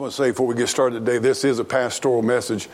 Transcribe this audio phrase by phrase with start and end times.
[0.00, 2.70] I want to say before we get started today, this is a pastoral message.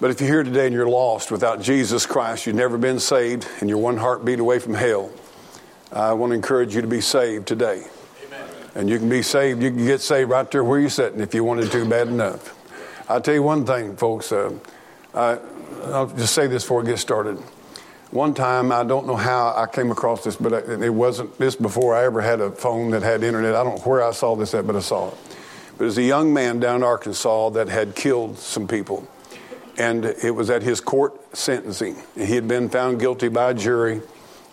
[0.00, 3.46] But if you're here today and you're lost without Jesus Christ, you've never been saved,
[3.60, 5.12] and you're one heartbeat away from hell,
[5.92, 7.86] I want to encourage you to be saved today.
[8.26, 8.48] Amen.
[8.74, 11.34] And you can be saved, you can get saved right there where you're sitting if
[11.34, 12.58] you wanted to bad enough.
[13.08, 14.32] I'll tell you one thing, folks.
[14.32, 14.58] Uh,
[15.14, 15.38] I,
[15.84, 17.36] I'll just say this before we get started.
[18.10, 21.94] One time, I don't know how I came across this, but it wasn't this before
[21.94, 23.54] I ever had a phone that had internet.
[23.54, 25.14] I don't know where I saw this at, but I saw it.
[25.76, 29.08] But it was a young man down in Arkansas that had killed some people.
[29.76, 31.96] And it was at his court sentencing.
[32.16, 34.00] He had been found guilty by a jury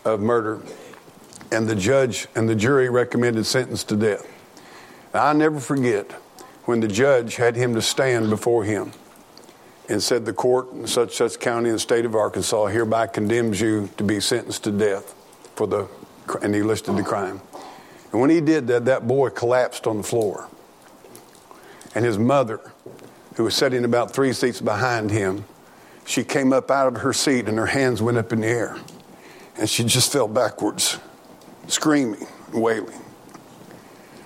[0.03, 0.61] of murder.
[1.51, 4.27] And the judge and the jury recommended sentence to death.
[5.13, 6.11] Now, I never forget
[6.65, 8.93] when the judge had him to stand before him
[9.89, 13.89] and said, The court in such such county the state of Arkansas hereby condemns you
[13.97, 15.13] to be sentenced to death
[15.55, 15.87] for the,
[16.41, 17.41] and he listed the crime.
[18.11, 20.47] And when he did that, that boy collapsed on the floor
[21.95, 22.71] and his mother,
[23.35, 25.45] who was sitting about three seats behind him,
[26.05, 28.77] she came up out of her seat and her hands went up in the air.
[29.57, 30.99] And she just fell backwards,
[31.67, 32.99] screaming, wailing.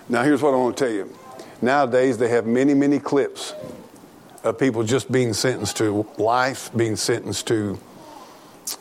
[0.07, 1.13] Now, here's what I want to tell you.
[1.61, 3.53] Nowadays, they have many, many clips
[4.43, 7.79] of people just being sentenced to life, being sentenced to,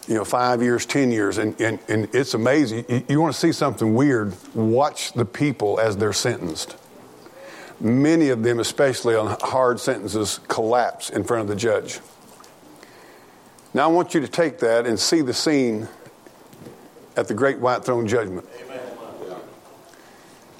[0.07, 1.39] you know, five years, ten years.
[1.39, 2.85] And, and, and it's amazing.
[2.89, 6.77] You, you want to see something weird, watch the people as they're sentenced
[7.85, 12.01] many of them, especially on hard sentences, collapse in front of the judge.
[13.75, 15.89] Now, I want you to take that and see the scene
[17.17, 18.49] at the great white throne judgment.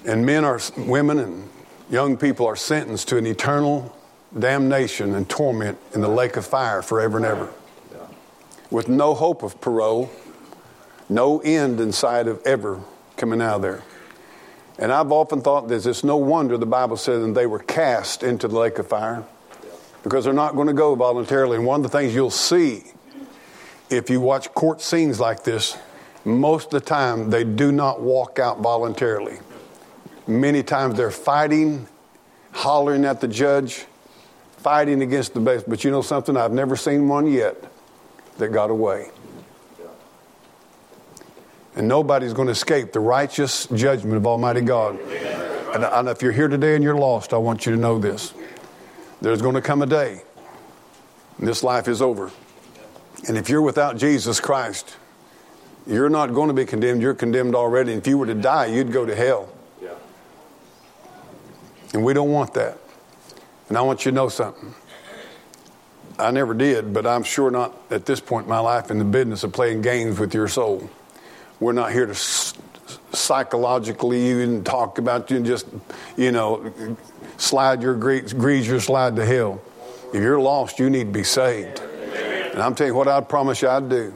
[0.05, 1.49] And men are, women and
[1.89, 3.97] young people are sentenced to an eternal
[4.39, 7.49] damnation and torment in the lake of fire forever and ever.
[8.71, 10.11] With no hope of parole,
[11.09, 12.81] no end in sight of ever
[13.17, 13.83] coming out of there.
[14.79, 18.23] And I've often thought this it's no wonder the Bible says that they were cast
[18.23, 19.25] into the lake of fire
[20.03, 21.57] because they're not going to go voluntarily.
[21.57, 22.85] And one of the things you'll see
[23.91, 25.77] if you watch court scenes like this,
[26.25, 29.39] most of the time they do not walk out voluntarily.
[30.27, 31.87] Many times they're fighting,
[32.53, 33.85] hollering at the judge,
[34.57, 35.69] fighting against the best.
[35.69, 36.37] But you know something?
[36.37, 37.57] I've never seen one yet
[38.39, 39.11] that got away.
[41.77, 44.99] And nobody's going to escape the righteous judgment of Almighty God.
[45.01, 48.33] And, and if you're here today and you're lost, I want you to know this.
[49.21, 50.23] There's going to come a day,
[51.39, 52.31] this life is over.
[53.27, 54.97] And if you're without Jesus Christ,
[55.87, 57.03] you're not going to be condemned.
[57.03, 57.93] You're condemned already.
[57.93, 59.49] And if you were to die, you'd go to hell.
[61.95, 62.79] And we don't want that.
[63.69, 64.75] And I want you to know something.
[66.19, 69.05] I never did, but I'm sure not at this point in my life in the
[69.05, 70.91] business of playing games with your soul.
[71.61, 72.15] We're not here to
[73.13, 75.67] psychologically even talk about you and just,
[76.17, 76.97] you know,
[77.37, 79.63] slide your grease your slide to hell.
[80.13, 81.81] If you're lost, you need to be saved.
[81.81, 84.15] And I'm telling you what I'd promise you I'd do.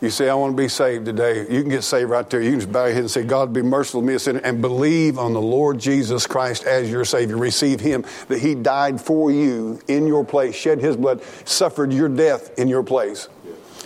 [0.00, 1.42] You say, I want to be saved today.
[1.48, 2.42] You can get saved right there.
[2.42, 4.40] You can just bow your head and say, God, be merciful to me, a sinner,
[4.40, 7.36] and believe on the Lord Jesus Christ as your Savior.
[7.36, 12.08] Receive Him, that He died for you in your place, shed His blood, suffered your
[12.08, 13.28] death in your place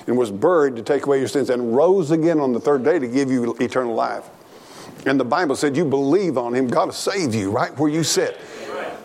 [0.06, 2.98] and was buried to take away your sins and rose again on the third day
[2.98, 4.28] to give you eternal life.
[5.06, 8.02] And the Bible said you believe on him, God will save you right where you
[8.02, 8.40] sit.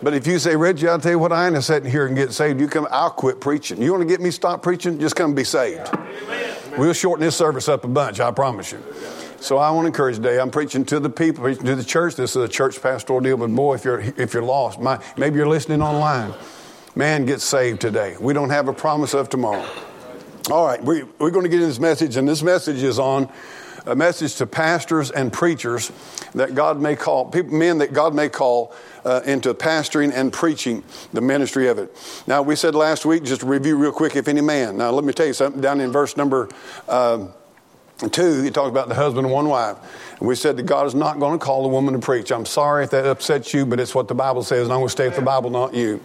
[0.02, 2.32] But if you say, Reggie, I'll tell you what, I ain't sitting here and get
[2.32, 2.60] saved.
[2.60, 3.80] You come, I'll quit preaching.
[3.80, 4.98] You want to get me stop preaching?
[4.98, 5.88] Just come and be saved.
[6.76, 8.82] We'll shorten this service up a bunch, I promise you.
[9.38, 10.40] So I want to encourage today.
[10.40, 12.16] I'm preaching to the people, preaching to the church.
[12.16, 13.36] This is a church pastoral deal.
[13.36, 16.32] But boy, if you're if you're lost, my, maybe you're listening online.
[16.94, 18.16] Man, get saved today.
[18.20, 19.68] We don't have a promise of tomorrow.
[20.50, 23.30] All right, we, we're going to get into this message, and this message is on
[23.86, 25.92] a message to pastors and preachers
[26.34, 30.82] that God may call, people, men that God may call uh, into pastoring and preaching
[31.12, 31.96] the ministry of it.
[32.26, 34.76] Now, we said last week, just to review real quick, if any man.
[34.76, 36.48] Now, let me tell you something down in verse number
[36.88, 37.28] uh,
[38.10, 39.76] two, he talks about the husband and one wife.
[40.22, 42.30] We said that God is not going to call a woman to preach.
[42.30, 44.86] I'm sorry if that upsets you, but it's what the Bible says, and I'm going
[44.86, 46.00] to stay with the Bible, not you.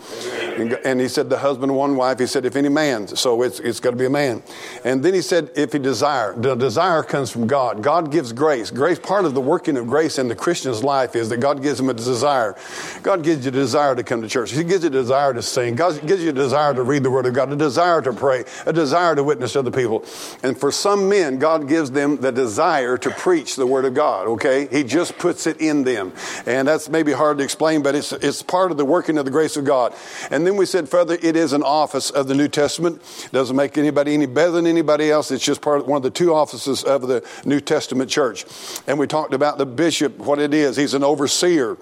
[0.57, 2.17] And, and, he said the husband and one wife.
[2.17, 4.41] He said if any man, so it's it's got to be a man.
[4.83, 7.83] And then he said if he desire, the desire comes from God.
[7.83, 8.71] God gives grace.
[8.71, 11.79] Grace, part of the working of grace in the Christian's life is that God gives
[11.79, 12.55] him a desire.
[13.03, 14.51] God gives you a desire to come to church.
[14.51, 15.75] He gives you a desire to sing.
[15.75, 18.45] God gives you a desire to read the Word of God, a desire to pray,
[18.65, 20.03] a desire to witness to other people.
[20.41, 24.06] And for some men, God gives them the desire to preach the Word of God.
[24.07, 24.67] God, okay?
[24.71, 26.13] He just puts it in them.
[26.45, 29.31] And that's maybe hard to explain, but it's, it's part of the working of the
[29.31, 29.93] grace of God.
[30.31, 33.01] And then we said further, it is an office of the New Testament.
[33.25, 35.29] It Doesn't make anybody any better than anybody else.
[35.29, 38.45] It's just part of one of the two offices of the New Testament church.
[38.87, 40.77] And we talked about the bishop, what it is.
[40.77, 41.75] He's an overseer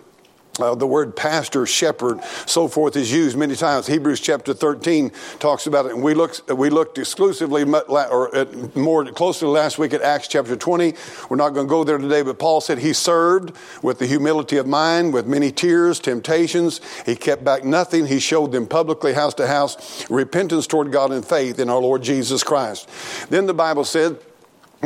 [0.60, 3.88] uh, the word pastor, shepherd, so forth is used many times.
[3.88, 5.94] Hebrews chapter 13 talks about it.
[5.94, 10.94] And we looked, we looked exclusively or more closely last week at Acts chapter 20.
[11.30, 14.58] We're not going to go there today, but Paul said he served with the humility
[14.58, 16.82] of mind, with many tears, temptations.
[17.06, 18.06] He kept back nothing.
[18.06, 22.02] He showed them publicly, house to house, repentance toward God and faith in our Lord
[22.02, 22.90] Jesus Christ.
[23.30, 24.18] Then the Bible said,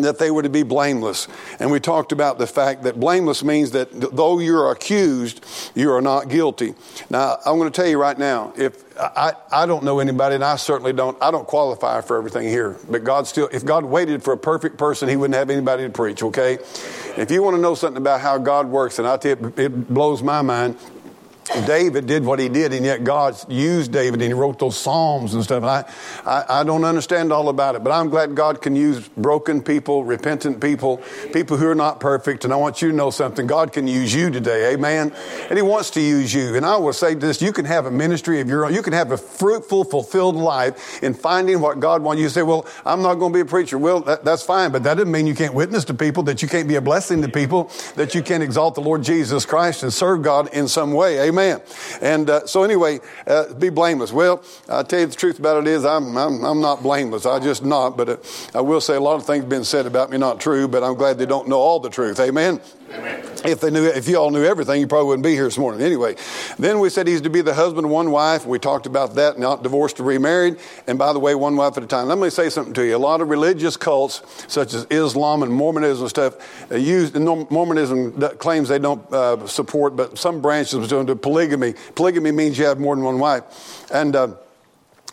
[0.02, 1.28] that they were to be blameless.
[1.60, 6.02] And we talked about the fact that blameless means that though you're accused, you are
[6.02, 6.76] not guilty.
[7.10, 10.44] Now, I'm going to tell you right now, if I, I don't know anybody, and
[10.44, 12.78] I certainly don't, I don't qualify for everything here.
[12.90, 15.90] But God still, if God waited for a perfect person, He wouldn't have anybody to
[15.90, 16.58] preach, okay?
[17.18, 19.88] If you want to know something about how God works, and I tell you, it
[19.94, 20.78] blows my mind,
[21.66, 25.34] David did what he did, and yet God used David, and he wrote those psalms
[25.34, 25.64] and stuff.
[25.64, 25.84] I,
[26.26, 30.04] I, I, don't understand all about it, but I'm glad God can use broken people,
[30.04, 30.98] repentant people,
[31.34, 32.44] people who are not perfect.
[32.44, 35.12] And I want you to know something: God can use you today, Amen.
[35.50, 36.56] And He wants to use you.
[36.56, 38.74] And I will say this: you can have a ministry of your own.
[38.74, 42.22] You can have a fruitful, fulfilled life in finding what God wants.
[42.22, 44.72] You to say, "Well, I'm not going to be a preacher." Well, that, that's fine,
[44.72, 47.24] but that doesn't mean you can't witness to people, that you can't be a blessing
[47.24, 50.94] to people, that you can't exalt the Lord Jesus Christ and serve God in some
[50.94, 51.39] way, Amen.
[51.40, 51.62] Amen.
[52.02, 54.12] And uh, so, anyway, uh, be blameless.
[54.12, 57.26] Well, I tell you the truth about it is, I'm, I'm, I'm not blameless.
[57.26, 57.98] I just not.
[57.98, 58.18] But uh,
[58.54, 60.96] I will say a lot of things been said about me not true, but I'm
[60.96, 62.20] glad they don't know all the truth.
[62.20, 62.62] Amen.
[63.46, 65.82] If they knew, if you all knew everything, you probably wouldn't be here this morning.
[65.82, 66.16] Anyway,
[66.58, 68.46] then we said he's to be the husband of one wife.
[68.46, 70.58] We talked about that, not divorced to remarried.
[70.88, 72.08] And by the way, one wife at a time.
[72.08, 72.96] Let me say something to you.
[72.96, 78.20] A lot of religious cults, such as Islam and Mormonism and stuff, uh, use Mormonism
[78.38, 81.76] claims they don't uh, support, but some branches do polygamy.
[81.96, 83.92] Polygamy means you have more than one wife.
[83.92, 84.36] And uh,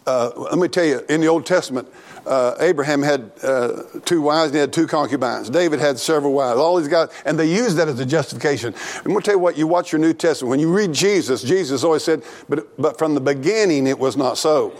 [0.07, 1.89] uh, let me tell you, in the Old Testament,
[2.27, 5.49] uh, Abraham had uh, two wives and he had two concubines.
[5.49, 6.59] David had several wives.
[6.59, 8.75] All these guys, and they used that as a justification.
[8.99, 10.51] I'm going to tell you what, you watch your New Testament.
[10.51, 14.39] When you read Jesus, Jesus always said, but, but from the beginning it was not
[14.39, 14.75] so.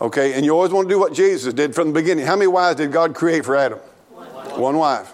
[0.00, 2.26] Okay, and you always want to do what Jesus did from the beginning.
[2.26, 3.78] How many wives did God create for Adam?
[3.78, 5.12] One, One wife.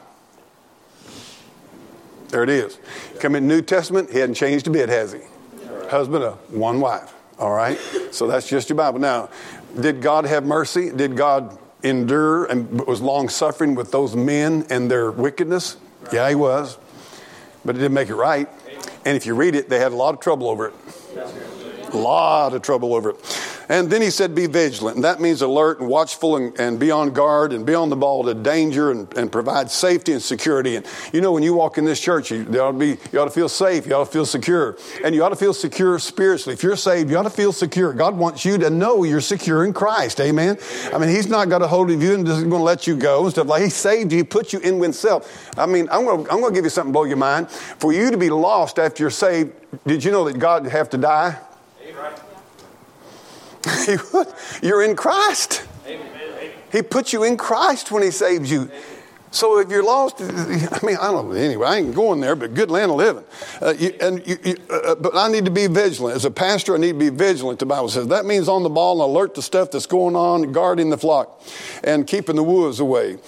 [2.29, 2.79] There it is.
[3.21, 5.21] Come in New Testament, he hadn't changed a bit, has he?
[5.89, 7.13] Husband of one wife.
[7.39, 7.79] All right?
[8.11, 8.99] So that's just your Bible.
[8.99, 9.29] Now,
[9.79, 10.91] did God have mercy?
[10.91, 15.77] Did God endure and was long suffering with those men and their wickedness?
[16.13, 16.79] Yeah, he was.
[17.65, 18.49] But it didn't make it right.
[19.05, 20.75] And if you read it, they had a lot of trouble over it.
[21.93, 23.36] A lot of trouble over it.
[23.69, 24.97] And then he said, be vigilant.
[24.97, 27.97] And that means alert and watchful and, and be on guard and be on the
[27.97, 30.77] ball to danger and, and provide safety and security.
[30.77, 33.21] And you know, when you walk in this church, you, you, ought to be, you
[33.21, 33.87] ought to feel safe.
[33.87, 34.77] You ought to feel secure.
[35.05, 36.55] And you ought to feel secure spiritually.
[36.55, 37.93] If you're saved, you ought to feel secure.
[37.93, 40.21] God wants you to know you're secure in Christ.
[40.21, 40.59] Amen.
[40.93, 42.97] I mean, he's not got a hold of you and just going to let you
[42.97, 44.19] go and stuff like He saved you.
[44.19, 45.59] He put you in with himself.
[45.59, 47.51] I mean, I'm going to, I'm going to give you something blow your mind.
[47.51, 49.53] For you to be lost after you're saved,
[49.87, 51.39] did you know that God have to die?
[54.63, 55.67] You're in Christ.
[56.73, 58.71] He put you in Christ when He saves you.
[59.37, 61.33] So if you're lost, I mean, I don't know.
[61.33, 63.25] Anyway, I ain't going there, but good land of living.
[63.61, 66.17] Uh, you, and you, you, uh, uh, but I need to be vigilant.
[66.17, 67.59] As a pastor, I need to be vigilant.
[67.59, 70.53] The Bible says that means on the ball and alert to stuff that's going on,
[70.53, 71.43] guarding the flock,
[71.85, 73.19] and keeping the wolves away.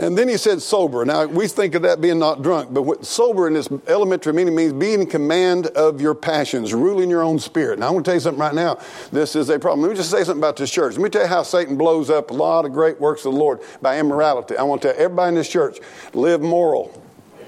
[0.00, 1.04] And then he said sober.
[1.04, 4.54] Now, we think of that being not drunk, but what sober in this elementary meaning
[4.54, 7.78] means being in command of your passions, ruling your own spirit.
[7.78, 8.78] Now, I want to tell you something right now.
[9.12, 9.82] This is a problem.
[9.82, 10.94] Let me just say something about this church.
[10.94, 13.38] Let me tell you how Satan blows up a lot of great works of the
[13.38, 14.56] Lord by immorality.
[14.56, 15.80] I want to tell everybody in this church
[16.14, 16.98] live moral.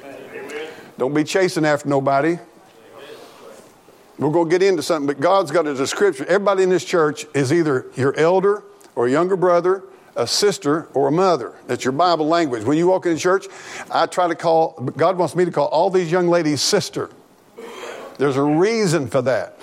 [0.04, 0.68] Amen.
[0.98, 2.38] Don't be chasing after nobody.
[4.18, 6.26] We're going to get into something, but God's got a description.
[6.28, 8.62] Everybody in this church is either your elder
[8.94, 9.84] or younger brother
[10.16, 11.54] a sister or a mother.
[11.66, 12.64] That's your Bible language.
[12.64, 13.46] When you walk into church,
[13.90, 17.10] I try to call, God wants me to call all these young ladies sister.
[18.18, 19.58] There's a reason for that.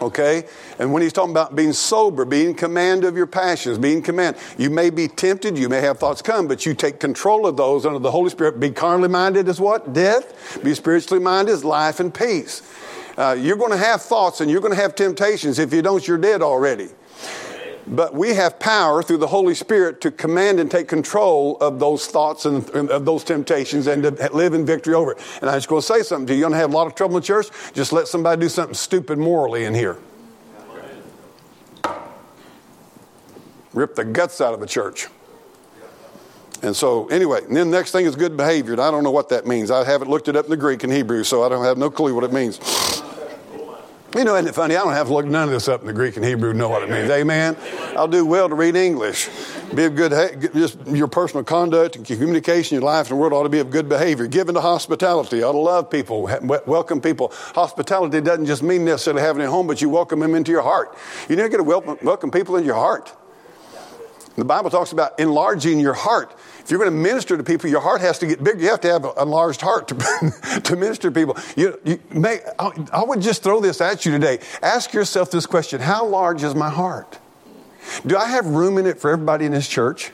[0.00, 0.44] Okay?
[0.78, 4.70] And when he's talking about being sober, being command of your passions, being command, you
[4.70, 7.98] may be tempted, you may have thoughts come, but you take control of those under
[7.98, 8.58] the Holy Spirit.
[8.60, 9.92] Be carnally minded is what?
[9.92, 10.62] Death.
[10.62, 12.62] Be spiritually minded is life and peace.
[13.16, 15.58] Uh, you're going to have thoughts and you're going to have temptations.
[15.58, 16.88] If you don't, you're dead already.
[17.86, 22.06] But we have power through the Holy Spirit to command and take control of those
[22.06, 25.18] thoughts and, of those temptations and to live in victory over it.
[25.40, 26.40] And I'm just going to say something to you.
[26.40, 27.48] You're going to have a lot of trouble in church.
[27.74, 29.98] Just let somebody do something stupid morally in here.
[33.74, 35.08] Rip the guts out of the church.
[36.62, 38.72] And so, anyway, and then the next thing is good behavior.
[38.72, 39.70] And I don't know what that means.
[39.70, 41.90] I haven't looked it up in the Greek and Hebrew, so I don't have no
[41.90, 42.58] clue what it means.
[44.14, 44.76] You know, isn't it funny?
[44.76, 46.56] I don't have to look none of this up in the Greek and Hebrew to
[46.56, 47.10] know what it means.
[47.10, 47.56] Amen.
[47.96, 49.28] I'll do well to read English.
[49.74, 50.12] Be of good,
[50.54, 53.70] just your personal conduct and communication, your life and the world ought to be of
[53.70, 54.28] good behavior.
[54.28, 56.30] Given to hospitality, ought to love people,
[56.64, 57.32] welcome people.
[57.56, 60.96] Hospitality doesn't just mean necessarily having a home, but you welcome them into your heart.
[61.28, 63.12] You never get to welcome, welcome people into your heart.
[64.36, 66.38] The Bible talks about enlarging your heart.
[66.64, 68.58] If you're going to minister to people, your heart has to get big.
[68.58, 71.36] You have to have an enlarged heart to, to minister to people.
[71.56, 74.38] You, you may, I would just throw this at you today.
[74.62, 77.18] Ask yourself this question How large is my heart?
[78.06, 80.12] Do I have room in it for everybody in this church?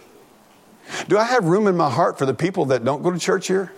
[1.07, 3.47] Do I have room in my heart for the people that don't go to church
[3.47, 3.73] here?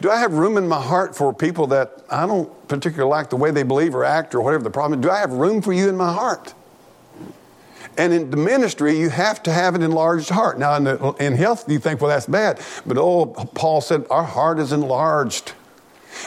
[0.00, 3.36] Do I have room in my heart for people that I don't particularly like the
[3.36, 5.02] way they believe or act or whatever the problem is?
[5.02, 6.54] Do I have room for you in my heart?
[7.96, 10.58] And in the ministry, you have to have an enlarged heart.
[10.58, 12.60] Now, in, the, in health, you think, well, that's bad.
[12.86, 15.52] But oh, Paul said, our heart is enlarged.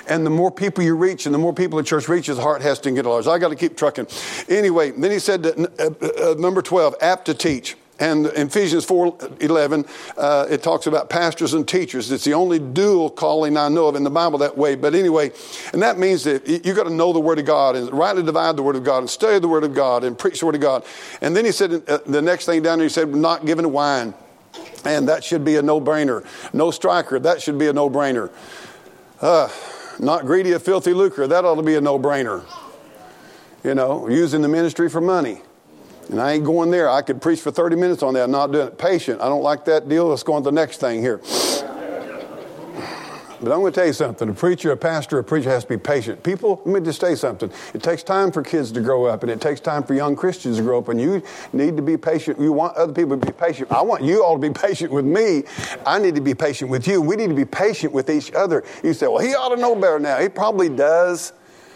[0.08, 2.62] And the more people you reach and the more people the church reaches, the heart
[2.62, 3.28] has to get enlarged.
[3.28, 4.08] I got to keep trucking.
[4.50, 7.76] Anyway, then he said, that, uh, uh, number 12, apt to teach.
[8.00, 9.86] And Ephesians 4 11,
[10.18, 12.12] uh, it talks about pastors and teachers.
[12.12, 14.76] It's the only dual calling I know of in the Bible that way.
[14.76, 15.32] But anyway,
[15.72, 18.58] and that means that you got to know the Word of God and rightly divide
[18.58, 20.62] the Word of God and study the Word of God and preach the Word of
[20.62, 20.84] God.
[21.22, 24.14] And then he said, uh, the next thing down there, he said, not giving wine.
[24.84, 26.26] And that should be a no brainer.
[26.54, 28.30] No striker, that should be a no brainer.
[29.22, 29.50] Uh,
[30.00, 32.44] not greedy of filthy lucre, that ought to be a no brainer.
[33.64, 35.42] You know, using the ministry for money.
[36.10, 36.90] And I ain't going there.
[36.90, 38.30] I could preach for 30 minutes on that.
[38.30, 38.78] Not doing it.
[38.78, 39.22] Patient.
[39.22, 40.08] I don't like that deal.
[40.08, 41.20] Let's go on to the next thing here.
[43.42, 44.30] But I'm going to tell you something.
[44.30, 46.24] A preacher, a pastor, a preacher has to be patient.
[46.24, 47.52] People, let me just say something.
[47.74, 50.58] It takes time for kids to grow up, and it takes time for young Christians
[50.58, 51.22] to grow up, and you
[51.54, 52.40] need to be patient.
[52.40, 53.72] You want other people to be patient.
[53.72, 55.44] I want you all to be patient with me.
[55.86, 57.02] I need to be patient with you.
[57.02, 58.64] We need to be patient with each other.
[58.84, 60.20] You say, well, he ought to know better now.
[60.20, 61.34] He probably does.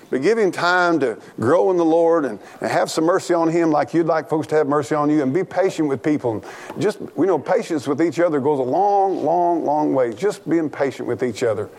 [0.10, 3.50] But give him time to grow in the Lord and, and, have some mercy on
[3.50, 6.34] him like you'd like folks to have mercy on you and be patient with people.
[6.34, 10.14] And just, we know patience with each other goes a long, long, long way.
[10.14, 11.70] Just being patient with each other.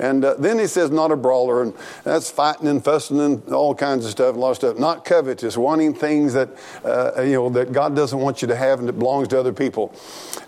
[0.00, 3.74] And uh, then he says, not a brawler, and that's fighting and fussing and all
[3.74, 4.78] kinds of stuff, a lot of stuff.
[4.78, 6.48] Not covetous, wanting things that
[6.84, 9.52] uh, you know that God doesn't want you to have and that belongs to other
[9.52, 9.94] people.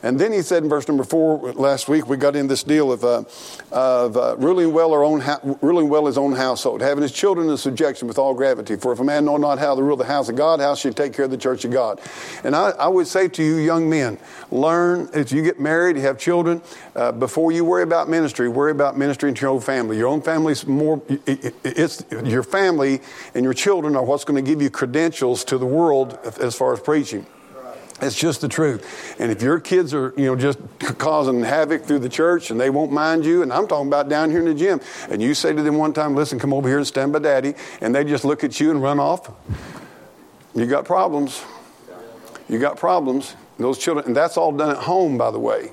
[0.03, 2.91] And then he said in verse number four last week, we got in this deal
[2.91, 3.25] of, uh,
[3.71, 5.23] of uh, ruling well our own
[5.61, 8.77] ruling well his own household, having his children in subjection with all gravity.
[8.77, 10.89] For if a man know not how to rule the house of God, how should
[10.89, 12.01] he take care of the church of God?
[12.43, 14.19] And I, I would say to you, young men,
[14.51, 16.63] learn if you get married, you have children,
[16.97, 19.99] uh, before you worry about ministry, worry about ministry your own family.
[19.99, 23.01] Your own family's more, it's your family
[23.35, 26.73] and your children are what's going to give you credentials to the world as far
[26.73, 27.27] as preaching.
[28.01, 29.15] It's just the truth.
[29.21, 30.59] And if your kids are, you know, just
[30.99, 34.31] causing havoc through the church and they won't mind you, and I'm talking about down
[34.31, 36.79] here in the gym, and you say to them one time, listen, come over here
[36.79, 39.31] and stand by daddy, and they just look at you and run off,
[40.55, 41.45] you got problems.
[42.49, 43.37] You got problems.
[43.59, 45.71] Those children, and that's all done at home, by the way.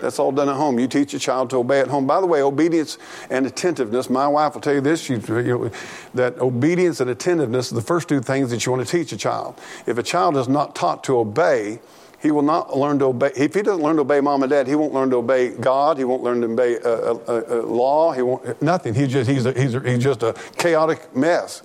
[0.00, 0.78] That's all done at home.
[0.78, 2.06] You teach a child to obey at home.
[2.06, 2.98] By the way, obedience
[3.30, 5.70] and attentiveness, my wife will tell you this, you, you know,
[6.14, 9.16] that obedience and attentiveness are the first two things that you want to teach a
[9.16, 9.60] child.
[9.86, 11.80] If a child is not taught to obey,
[12.20, 13.30] he will not learn to obey.
[13.36, 15.98] If he doesn't learn to obey mom and dad, he won't learn to obey God.
[15.98, 18.12] He won't learn to obey a, a, a law.
[18.12, 18.94] He won't nothing.
[18.94, 21.62] He's just he's a, he's, a, he's just a chaotic mess.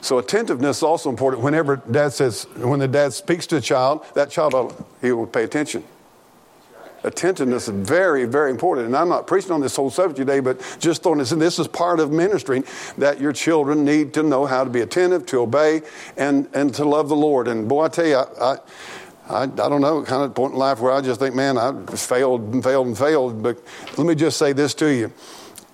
[0.00, 1.42] So attentiveness is also important.
[1.42, 5.44] Whenever dad says, when the dad speaks to a child, that child he will pay
[5.44, 5.84] attention
[7.04, 8.86] attentiveness is very, very important.
[8.86, 11.38] And I'm not preaching on this whole subject today, but just throwing this in.
[11.38, 12.64] This is part of ministering
[12.98, 15.82] that your children need to know how to be attentive, to obey,
[16.16, 17.48] and, and to love the Lord.
[17.48, 18.58] And boy, I tell you, I, I
[19.28, 21.72] I, I, don't know, kind of point in life where I just think, man, I
[21.94, 23.42] failed and failed and failed.
[23.42, 23.56] But
[23.96, 25.12] let me just say this to you.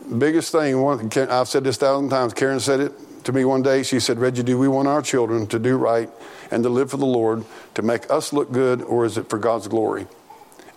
[0.09, 3.45] The biggest thing, one, I've said this a thousand times, Karen said it to me
[3.45, 3.83] one day.
[3.83, 6.11] She said, Reggie, do we want our children to do right
[6.51, 7.45] and to live for the Lord,
[7.75, 10.07] to make us look good, or is it for God's glory?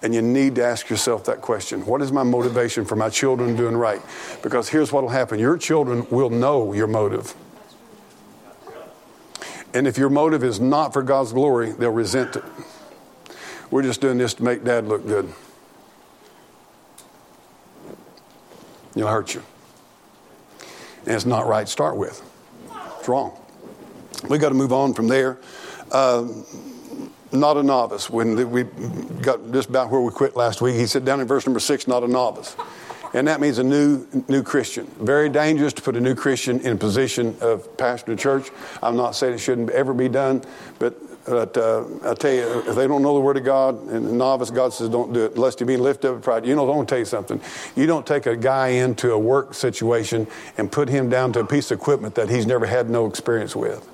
[0.03, 3.55] And you need to ask yourself that question What is my motivation for my children
[3.55, 4.01] doing right?
[4.41, 7.35] Because here's what will happen your children will know your motive.
[9.73, 12.43] And if your motive is not for God's glory, they'll resent it.
[13.69, 15.31] We're just doing this to make dad look good.
[18.95, 19.43] It'll hurt you.
[21.05, 22.21] And it's not right to start with.
[22.99, 23.39] It's wrong.
[24.29, 25.39] We got to move on from there.
[25.89, 26.27] Uh,
[27.31, 28.09] not a novice.
[28.09, 28.63] When we
[29.21, 31.87] got just about where we quit last week, he said down in verse number six,
[31.87, 32.55] not a novice.
[33.13, 34.85] And that means a new new Christian.
[34.99, 38.49] Very dangerous to put a new Christian in a position of pastor of church.
[38.81, 40.43] I'm not saying it shouldn't ever be done,
[40.79, 40.93] but
[41.25, 44.11] But uh, I tell you, if they don't know the Word of God and the
[44.11, 46.47] novice, God says don't do it, lest you be lifted up with pride.
[46.47, 47.39] You know, I'm going to tell you something.
[47.75, 50.25] You don't take a guy into a work situation
[50.57, 53.55] and put him down to a piece of equipment that he's never had no experience
[53.55, 53.87] with.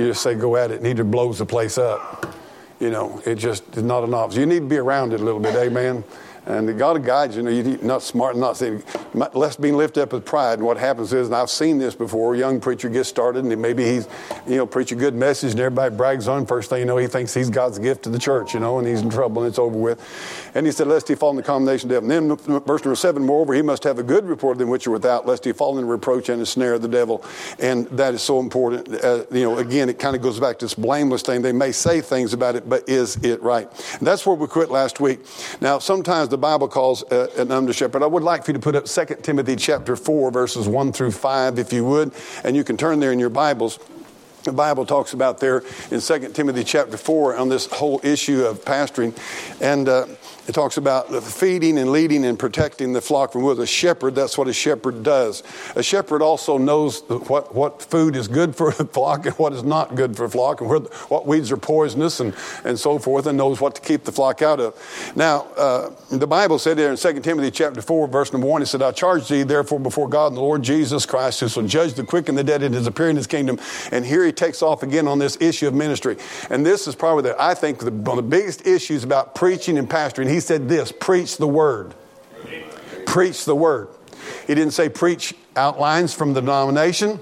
[0.00, 2.34] You just say, go at it, and he just blows the place up.
[2.80, 4.34] You know, it just is not an novice.
[4.34, 6.02] You need to be around it a little bit, amen.
[6.46, 7.48] And God will guide you.
[7.48, 8.82] You're not smart, not saying,
[9.34, 10.54] less being lifted up with pride.
[10.54, 13.60] And what happens is, and I've seen this before, a young preacher gets started and
[13.60, 14.08] maybe he's,
[14.46, 16.46] you know, preach a good message and everybody brags on him.
[16.46, 18.88] First thing you know, he thinks he's God's gift to the church, you know, and
[18.88, 20.50] he's in trouble and it's over with.
[20.54, 22.10] And he said, lest he fall in the condemnation of devil.
[22.10, 24.90] And then verse number seven, moreover, he must have a good report than which are
[24.90, 27.24] without, lest he fall in reproach and the snare of the devil.
[27.58, 29.04] And that is so important.
[29.04, 31.42] Uh, you know, again, it kind of goes back to this blameless thing.
[31.42, 33.68] They may say things about it, but is it right?
[33.98, 35.20] And that's where we quit last week.
[35.60, 38.02] Now, sometimes the Bible calls uh, an under shepherd.
[38.02, 41.12] I would like for you to put up 2 Timothy chapter 4, verses 1 through
[41.12, 43.78] 5, if you would, and you can turn there in your Bibles.
[44.42, 48.64] The Bible talks about there in 2 Timothy chapter 4 on this whole issue of
[48.64, 49.14] pastoring.
[49.60, 50.06] And uh,
[50.46, 54.14] it talks about feeding and leading and protecting the flock from with a shepherd.
[54.14, 55.42] That's what a shepherd does.
[55.76, 59.62] A shepherd also knows what, what food is good for a flock and what is
[59.62, 63.26] not good for a flock and where, what weeds are poisonous and, and so forth
[63.26, 65.12] and knows what to keep the flock out of.
[65.14, 68.66] Now, uh, the Bible said there in 2 Timothy chapter 4, verse number 1, it
[68.66, 71.94] said, I charge thee therefore before God and the Lord Jesus Christ, who shall judge
[71.94, 73.58] the quick and the dead in his appearing in his kingdom.
[73.92, 76.16] And here he takes off again on this issue of ministry.
[76.48, 79.78] And this is probably, the, I think, the, one of the biggest issues about preaching
[79.78, 80.30] and pastoring.
[80.30, 81.94] He said this preach the word.
[83.06, 83.88] Preach the word.
[84.46, 87.20] He didn't say preach outlines from the denomination.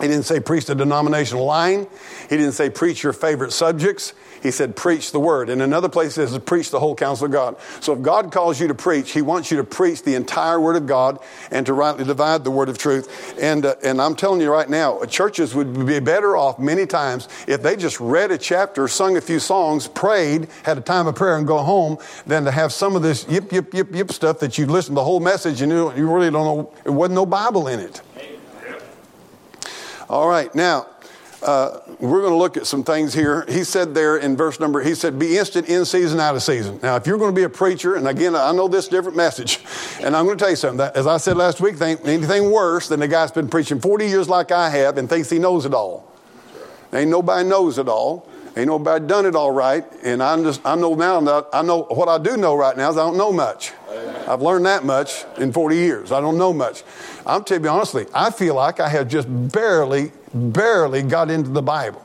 [0.00, 1.86] He didn't say preach the denominational line.
[2.28, 4.14] He didn't say preach your favorite subjects.
[4.42, 5.48] He said, preach the word.
[5.48, 7.56] In another place says, to preach the whole counsel of God.
[7.80, 10.76] So if God calls you to preach, He wants you to preach the entire word
[10.76, 11.18] of God
[11.50, 13.38] and to rightly divide the word of truth.
[13.40, 17.28] And, uh, and I'm telling you right now, churches would be better off many times
[17.46, 21.14] if they just read a chapter, sung a few songs, prayed, had a time of
[21.14, 24.40] prayer, and go home than to have some of this yip, yip, yip, yip stuff
[24.40, 27.14] that you listen to the whole message and you, you really don't know, it wasn't
[27.14, 28.00] no Bible in it.
[30.08, 30.88] All right, now,
[31.42, 33.44] uh, we're going to look at some things here.
[33.48, 36.78] He said there in verse number, he said, be instant in season, out of season.
[36.82, 39.60] Now, if you're going to be a preacher, and again, I know this different message,
[40.00, 40.78] and I'm going to tell you something.
[40.78, 44.28] That, as I said last week, anything worse than the guy's been preaching 40 years
[44.28, 46.10] like I have and thinks he knows it all.
[46.92, 48.28] Ain't nobody knows it all.
[48.54, 49.84] Ain't nobody done it all right.
[50.02, 52.90] And I'm just I know now that I know what I do know right now
[52.90, 53.72] is I don't know much.
[54.28, 56.12] I've learned that much in 40 years.
[56.12, 56.82] I don't know much.
[57.24, 61.62] I'm telling you honestly, I feel like I have just barely barely got into the
[61.62, 62.04] Bible.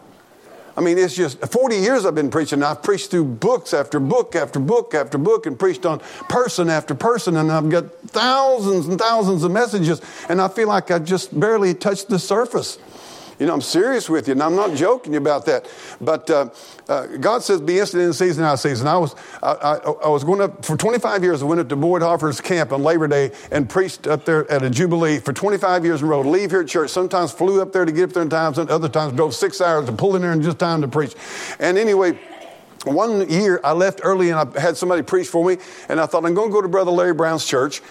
[0.78, 2.62] I mean, it's just 40 years I've been preaching.
[2.62, 6.94] I've preached through books after book after book after book and preached on person after
[6.94, 11.38] person, and I've got thousands and thousands of messages, and I feel like I just
[11.38, 12.78] barely touched the surface.
[13.40, 15.70] You know, I'm serious with you, and I'm not joking about that.
[16.02, 16.50] But uh,
[16.90, 20.10] uh, God says, "Be instant in season, out of season." I was, I, I, I,
[20.10, 21.44] was going up for 25 years.
[21.44, 24.64] I went up to Boyd Hoffer's camp on Labor Day and preached up there at
[24.64, 26.22] a Jubilee for 25 years in a row.
[26.22, 26.90] Leave here at church.
[26.90, 28.54] Sometimes flew up there to get up there in time.
[28.58, 31.16] Other times drove six hours to pull in there in just time to preach.
[31.60, 32.20] And anyway.
[32.86, 35.58] One year I left early and I had somebody preach for me,
[35.90, 37.82] and I thought I'm going to go to Brother Larry Brown's church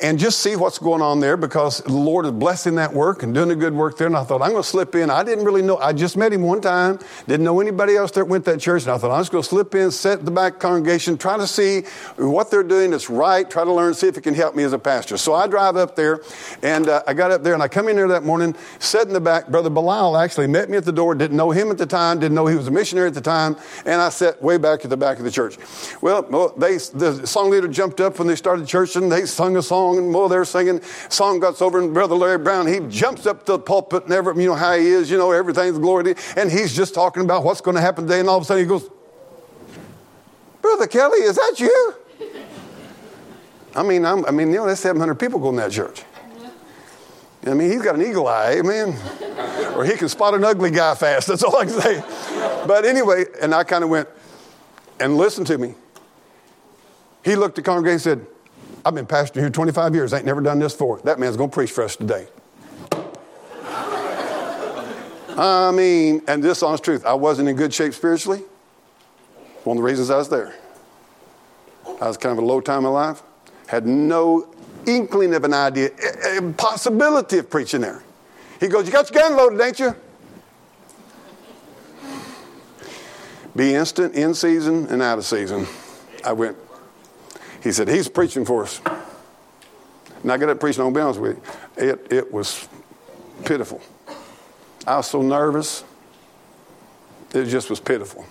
[0.00, 3.34] and just see what's going on there because the Lord is blessing that work and
[3.34, 4.06] doing a good work there.
[4.06, 5.10] And I thought, I'm going to slip in.
[5.10, 5.76] I didn't really know.
[5.78, 8.82] I just met him one time, didn't know anybody else that went to that church.
[8.82, 11.36] And I thought, I'm just going to slip in, sit in the back congregation, try
[11.36, 11.82] to see
[12.16, 14.72] what they're doing that's right, try to learn, see if it can help me as
[14.72, 15.16] a pastor.
[15.16, 16.20] So I drive up there,
[16.62, 19.12] and uh, I got up there, and I come in there that morning, sat in
[19.12, 19.48] the back.
[19.48, 22.34] Brother Bilal actually met me at the door, didn't know him at the time, didn't
[22.34, 24.96] know he was a missionary at the time, and I sat way back at the
[24.96, 25.58] back of the church.
[26.00, 26.22] Well,
[26.56, 29.87] they, the song leader jumped up when they started church, and they sung a song,
[29.96, 30.82] and well, they're singing.
[31.08, 34.42] Song got over, and Brother Larry Brown, he jumps up to the pulpit, and every,
[34.42, 37.60] you know how he is, you know, everything's glory And he's just talking about what's
[37.60, 38.90] going to happen today, and all of a sudden he goes,
[40.60, 41.94] Brother Kelly, is that you?
[43.74, 46.02] I mean, I'm, i mean, you know, there's 700 people going to that church.
[47.46, 48.96] I mean, he's got an eagle eye, amen.
[49.74, 51.28] or he can spot an ugly guy fast.
[51.28, 52.04] That's all I can say.
[52.66, 54.08] But anyway, and I kind of went,
[55.00, 55.74] and listen to me.
[57.24, 58.26] He looked at the congregation and said,
[58.84, 61.00] I've been pastoring here 25 years, ain't never done this before.
[61.04, 62.28] That man's going to preach for us today.
[65.36, 68.42] I mean, and this honest truth, I wasn't in good shape spiritually.
[69.62, 70.54] One of the reasons I was there.
[72.00, 73.22] I was kind of a low time in life,
[73.66, 74.48] had no
[74.86, 75.90] inkling of an idea,
[76.56, 78.02] possibility of preaching there.
[78.60, 79.94] He goes, You got your gun loaded, ain't you?
[83.54, 85.66] Be instant, in season, and out of season.
[86.24, 86.56] I went,
[87.62, 88.80] he said, He's preaching for us.
[90.22, 91.88] And I got up preaching, be honest with you.
[91.90, 92.68] It, it was
[93.44, 93.80] pitiful.
[94.86, 95.84] I was so nervous.
[97.32, 98.24] It just was pitiful.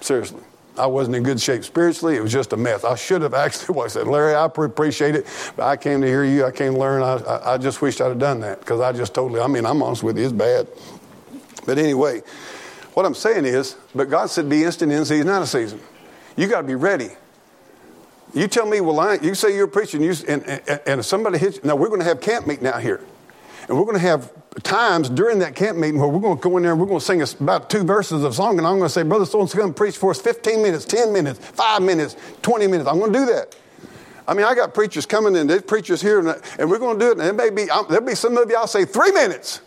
[0.00, 0.42] Seriously.
[0.76, 2.16] I wasn't in good shape spiritually.
[2.16, 2.84] It was just a mess.
[2.84, 6.06] I should have actually, well, I said, Larry, I appreciate it, but I came to
[6.06, 6.44] hear you.
[6.44, 7.02] I came to learn.
[7.02, 9.66] I, I, I just wished I'd have done that because I just totally, I mean,
[9.66, 10.68] I'm honest with you, it's bad.
[11.66, 12.22] But anyway,
[12.94, 15.80] what I'm saying is, but God said be instant in season, out of season.
[16.36, 17.10] You got to be ready.
[18.34, 21.56] You tell me, well, I, you say you're preaching, you, and, and, and somebody hits
[21.56, 21.62] you.
[21.64, 23.00] Now, we're going to have camp meeting out here.
[23.68, 26.56] And we're going to have times during that camp meeting where we're going to go
[26.56, 28.88] in there and we're going to sing about two verses of song, and I'm going
[28.88, 32.16] to say, Brother and so come preach for us 15 minutes, 10 minutes, 5 minutes,
[32.42, 32.88] 20 minutes.
[32.88, 33.56] I'm going to do that.
[34.26, 37.04] I mean, I got preachers coming in, there's preachers here, and, and we're going to
[37.04, 39.12] do it, and it may be, um, there'll be some of you, I'll say three
[39.12, 39.62] minutes.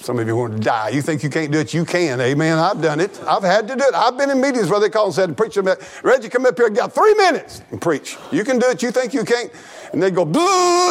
[0.00, 0.90] Some of you want to die.
[0.90, 2.20] You think you can't do it, you can.
[2.20, 2.56] Amen.
[2.56, 3.20] I've done it.
[3.24, 3.94] I've had to do it.
[3.94, 5.62] I've been in meetings where they call and said, Preacher,
[6.02, 8.16] Reggie, come up here, got three minutes and preach.
[8.30, 9.50] You can do it, you think you can't.
[9.92, 10.24] And they go,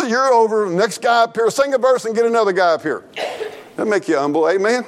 [0.07, 0.69] you're over.
[0.69, 3.03] Next guy up here, sing a verse and get another guy up here.
[3.75, 4.49] That make you humble.
[4.49, 4.85] Amen.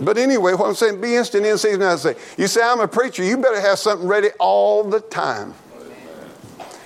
[0.00, 1.82] But anyway, what I'm saying, be instant in season.
[1.82, 5.54] I say, you say I'm a preacher, you better have something ready all the time.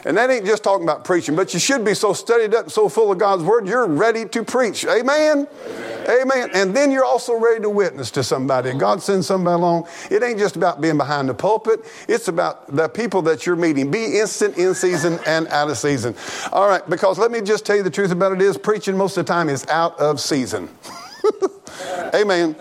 [0.04, 2.88] And that ain't just talking about preaching, but you should be so studied up, so
[2.88, 4.84] full of God's word, you're ready to preach.
[4.84, 5.46] Amen?
[5.66, 6.20] Amen.
[6.22, 6.50] Amen.
[6.54, 8.72] And then you're also ready to witness to somebody.
[8.72, 9.88] God sends somebody along.
[10.10, 13.90] It ain't just about being behind the pulpit, it's about the people that you're meeting.
[13.90, 16.14] Be instant in season and out of season.
[16.52, 19.16] All right, because let me just tell you the truth about it is preaching most
[19.16, 20.68] of the time is out of season.
[22.14, 22.56] Amen.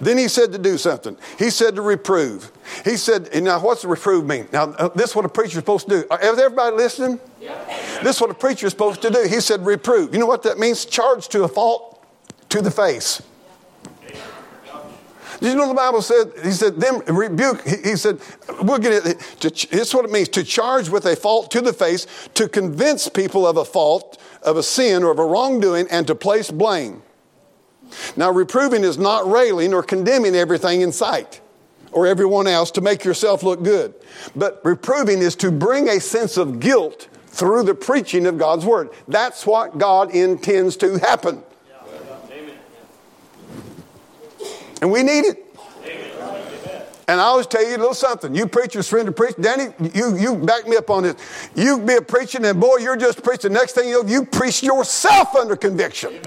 [0.00, 1.16] Then he said to do something.
[1.38, 2.52] He said to reprove.
[2.84, 4.48] He said, now what's the reprove mean?
[4.52, 6.14] Now, uh, this is what a preacher's supposed to do.
[6.16, 7.20] Is everybody listening?
[7.40, 7.54] Yeah.
[8.02, 9.26] This is what a preacher's supposed to do.
[9.28, 10.12] He said reprove.
[10.12, 10.84] You know what that means?
[10.84, 12.04] Charge to a fault
[12.50, 13.22] to the face.
[15.40, 18.20] Did you know the Bible said, he said, then rebuke, he, he said,
[18.62, 19.20] we'll get it.
[19.40, 23.08] To, it's what it means to charge with a fault to the face, to convince
[23.08, 27.02] people of a fault, of a sin, or of a wrongdoing, and to place blame.
[28.16, 31.40] Now, reproving is not railing or condemning everything in sight
[31.92, 33.94] or everyone else to make yourself look good.
[34.34, 38.90] But reproving is to bring a sense of guilt through the preaching of God's word.
[39.08, 41.42] That's what God intends to happen.
[44.82, 45.42] And we need it.
[47.08, 48.34] And I always tell you a little something.
[48.34, 49.36] You preachers, friend to preach.
[49.40, 51.14] Danny, you, you back me up on this.
[51.54, 53.52] You be a preaching, and boy, you're just preaching.
[53.52, 56.20] The next thing you know, you preach yourself under conviction.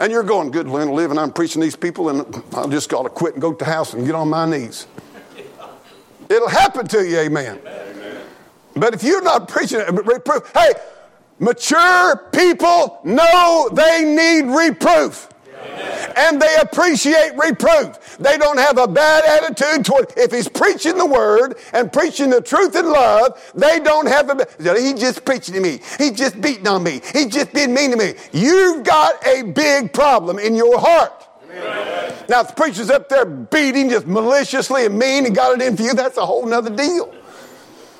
[0.00, 2.88] And you're going, good land to live, and I'm preaching these people, and I just
[2.88, 4.86] got to quit and go to the house and get on my knees.
[6.28, 7.58] It'll happen to you, amen.
[7.58, 8.22] amen.
[8.74, 10.72] But if you're not preaching reproof, hey,
[11.38, 15.28] mature people know they need reproof
[16.16, 18.16] and they appreciate reproof.
[18.18, 22.40] They don't have a bad attitude toward, if he's preaching the word and preaching the
[22.40, 24.46] truth in love, they don't have a,
[24.80, 25.80] he just preaching to me.
[25.98, 27.00] He just beating on me.
[27.12, 28.14] He just being mean to me.
[28.32, 31.26] You've got a big problem in your heart.
[31.50, 32.14] Amen.
[32.28, 35.76] Now, if the preacher's up there beating just maliciously and mean and got it in
[35.76, 37.14] for you, that's a whole nother deal.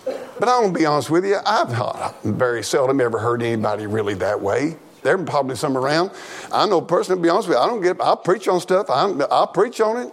[0.04, 4.14] But I'm going to be honest with you, I've very seldom ever heard anybody really
[4.14, 4.76] that way.
[5.04, 6.10] There are probably some around.
[6.50, 8.88] I know personally, to be honest with you, I don't get, I preach on stuff,
[8.88, 10.12] I, I preach on it.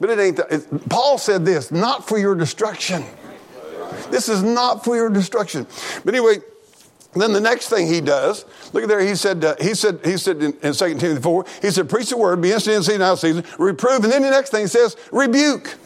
[0.00, 3.04] But it ain't, it, Paul said this, not for your destruction.
[4.10, 5.66] This is not for your destruction.
[6.04, 6.38] But anyway,
[7.12, 10.16] then the next thing he does, look at there, he said, uh, he said, he
[10.16, 13.02] said in, in 2 Timothy 4, he said, preach the word, be instant in season,
[13.02, 14.04] out of season, reprove.
[14.04, 15.76] And then the next thing he says, rebuke.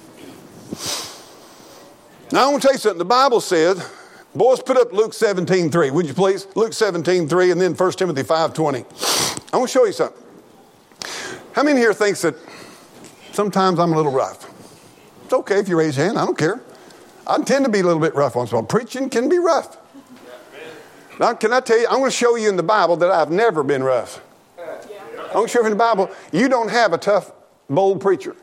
[2.31, 2.99] Now I want to tell you something.
[2.99, 3.85] The Bible says
[4.39, 6.47] Boys, put up Luke 17, 3, would you please?
[6.55, 8.79] Luke 17, 3, and then 1 Timothy 5, 20.
[9.53, 10.23] I want to show you something.
[11.55, 12.37] How many here thinks that
[13.33, 14.49] sometimes I'm a little rough?
[15.25, 16.61] It's okay if you raise your hand, I don't care.
[17.27, 18.67] I tend to be a little bit rough once in a while.
[18.69, 19.77] Preaching can be rough.
[21.19, 23.33] Now, can I tell you, I'm going to show you in the Bible that I've
[23.33, 24.23] never been rough.
[24.57, 27.33] I'm going to show you in the Bible, you don't have a tough,
[27.69, 28.37] bold preacher.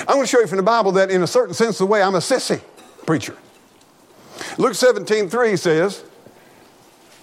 [0.00, 1.92] I'm going to show you from the Bible that in a certain sense of the
[1.92, 2.60] way, I'm a sissy
[3.06, 3.36] preacher.
[4.58, 6.04] Luke 17, 3 says,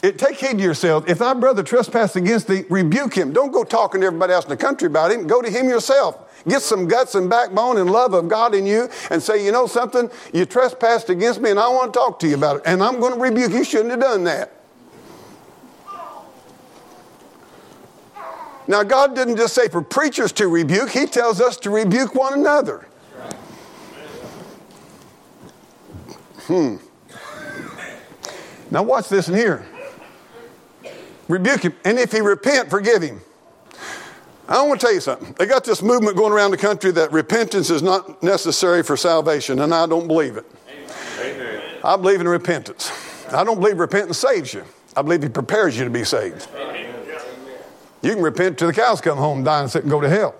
[0.02, 1.08] it, Take heed to yourself.
[1.10, 3.34] If thy brother trespass against thee, rebuke him.
[3.34, 5.28] Don't go talking to everybody else in the country about him.
[5.28, 6.21] Go to him yourself.
[6.48, 9.65] Get some guts and backbone and love of God in you and say, you know
[9.65, 10.10] something?
[10.32, 12.62] You trespassed against me and I want to talk to you about it.
[12.65, 13.58] And I'm going to rebuke you.
[13.58, 14.52] You shouldn't have done that.
[18.67, 22.34] Now, God didn't just say for preachers to rebuke, He tells us to rebuke one
[22.34, 22.88] another.
[26.48, 26.78] Hmm.
[28.71, 29.65] Now, watch this in here.
[31.28, 33.21] Rebuke him, and if he repent, forgive him.
[34.47, 35.34] I want to tell you something.
[35.39, 39.60] They got this movement going around the country that repentance is not necessary for salvation,
[39.60, 40.45] and I don't believe it.
[41.19, 41.62] Amen.
[41.84, 42.91] I believe in repentance.
[43.32, 44.63] I don't believe repentance saves you.
[44.95, 46.47] I believe he prepares you to be saved.
[46.56, 46.86] Amen.
[48.04, 50.36] You can repent till the cows come home, die and sit and go to hell.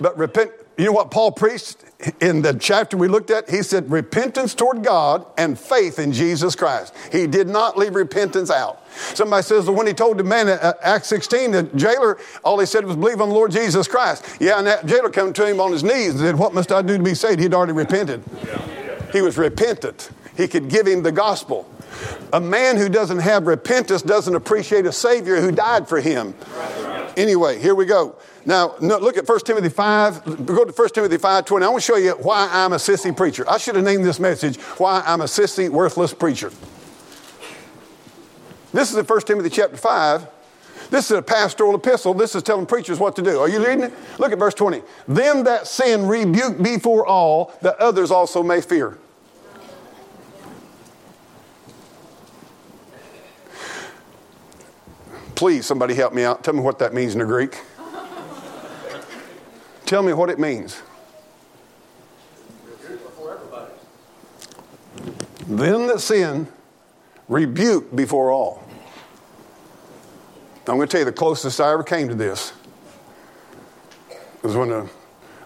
[0.00, 1.76] But repent, you know what Paul preached
[2.20, 3.48] in the chapter we looked at?
[3.48, 6.94] He said repentance toward God and faith in Jesus Christ.
[7.10, 8.82] He did not leave repentance out.
[9.14, 12.58] Somebody says well, when he told the man at uh, Acts 16, the jailer, all
[12.58, 14.24] he said was believe on the Lord Jesus Christ.
[14.40, 16.82] Yeah, and that jailer came to him on his knees and said, What must I
[16.82, 17.40] do to be saved?
[17.40, 18.22] He'd already repented.
[19.12, 20.10] He was repentant.
[20.36, 21.68] He could give him the gospel.
[22.32, 26.34] A man who doesn't have repentance doesn't appreciate a Savior who died for him.
[27.16, 28.16] Anyway, here we go.
[28.44, 30.46] Now, no, look at 1 Timothy 5.
[30.46, 31.64] Go to 1 Timothy 5 20.
[31.64, 33.48] I want to show you why I'm a sissy preacher.
[33.48, 36.50] I should have named this message, Why I'm a Sissy Worthless Preacher.
[38.72, 40.26] This is in 1 Timothy chapter 5.
[40.90, 42.14] This is a pastoral epistle.
[42.14, 43.38] This is telling preachers what to do.
[43.38, 43.92] Are you reading it?
[44.18, 44.82] Look at verse 20.
[45.08, 48.98] Them that sin rebuke before all, that others also may fear.
[55.34, 56.44] Please, somebody help me out.
[56.44, 57.58] Tell me what that means in the Greek.
[59.92, 60.80] Tell me what it means.
[65.46, 66.48] Them that sin,
[67.28, 68.66] rebuke before all.
[70.66, 72.54] I'm going to tell you the closest I ever came to this
[74.40, 74.88] was when a,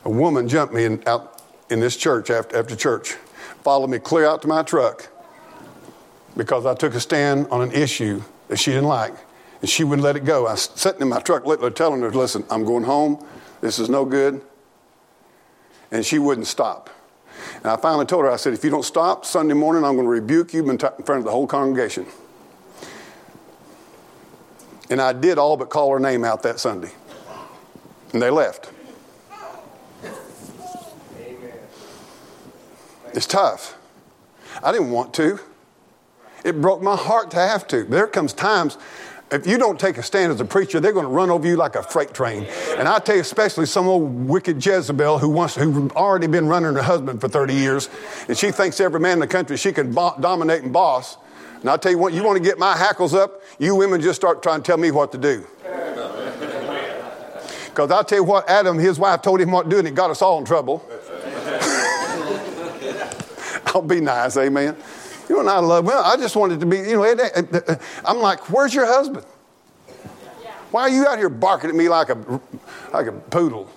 [0.05, 3.15] a woman jumped me in, out in this church after, after church,
[3.65, 5.09] followed me clear out to my truck
[6.37, 9.15] because I took a stand on an issue that she didn't like.
[9.61, 10.47] And she wouldn't let it go.
[10.47, 13.27] I was sitting in my truck, literally telling her, listen, I'm going home.
[13.67, 14.41] This is no good.
[15.91, 16.89] And she wouldn't stop.
[17.57, 20.07] And I finally told her, I said, if you don't stop Sunday morning, I'm going
[20.07, 22.07] to rebuke you in front of the whole congregation.
[24.89, 26.93] And I did all but call her name out that Sunday.
[28.13, 28.71] And they left.
[31.19, 31.53] Amen.
[33.15, 33.77] It's tough.
[34.63, 35.41] I didn't want to.
[36.45, 37.83] It broke my heart to have to.
[37.83, 38.79] There comes times
[39.31, 41.57] if you don't take a stand as a preacher, they're going to run over you
[41.57, 42.47] like a freight train.
[42.77, 46.75] And I tell you, especially some old wicked Jezebel who wants, who already been running
[46.75, 47.89] her husband for 30 years,
[48.29, 51.17] and she thinks every man in the country she can bo- dominate and boss.
[51.61, 54.21] And I tell you what, you want to get my hackles up, you women just
[54.21, 55.45] start trying to tell me what to do.
[57.65, 59.95] Because I'll tell you what, Adam, his wife told him what to do, and it
[59.95, 60.89] got us all in trouble.
[63.67, 64.77] I'll be nice, amen.
[65.29, 68.75] You and I love, well, I just wanted to be, you know, I'm like, where's
[68.75, 69.27] your husband?
[70.71, 72.41] Why are you out here barking at me like a,
[72.93, 73.71] like a poodle?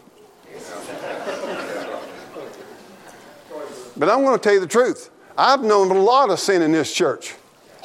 [3.95, 5.09] But I'm going to tell you the truth.
[5.37, 7.35] I've known a lot of sin in this church,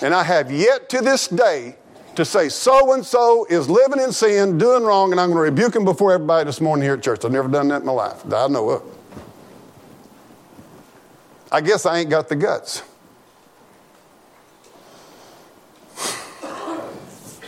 [0.01, 1.77] and I have yet to this day
[2.15, 5.51] to say so and so is living in sin, doing wrong, and I'm going to
[5.51, 7.25] rebuke him before everybody this morning here at church.
[7.25, 8.83] I've never done that in my life I know of.
[11.51, 12.83] I guess I ain't got the guts.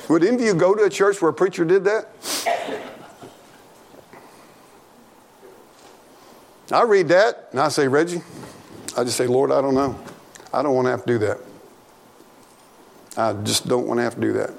[0.08, 2.08] Would any of you go to a church where a preacher did that?
[6.70, 8.22] I read that and I say, Reggie,
[8.96, 9.98] I just say, Lord, I don't know.
[10.52, 11.38] I don't want to have to do that.
[13.16, 14.50] I just don't want to have to do that.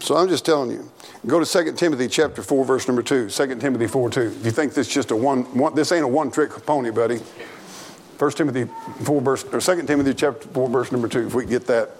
[0.00, 0.90] So I'm just telling you.
[1.26, 3.28] Go to 2 Timothy chapter 4, verse number 2.
[3.28, 4.20] 2 Timothy 4 2.
[4.20, 7.18] If you think this just a one, one this ain't a one trick pony, buddy.
[8.18, 8.64] 1 Timothy
[9.02, 11.90] 4 verse or 2 Timothy chapter 4, verse number 2, if we get that.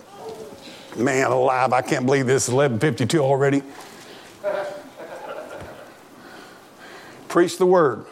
[0.99, 3.63] Man alive, I can't believe this is 1152 already.
[7.29, 8.05] Preach the word.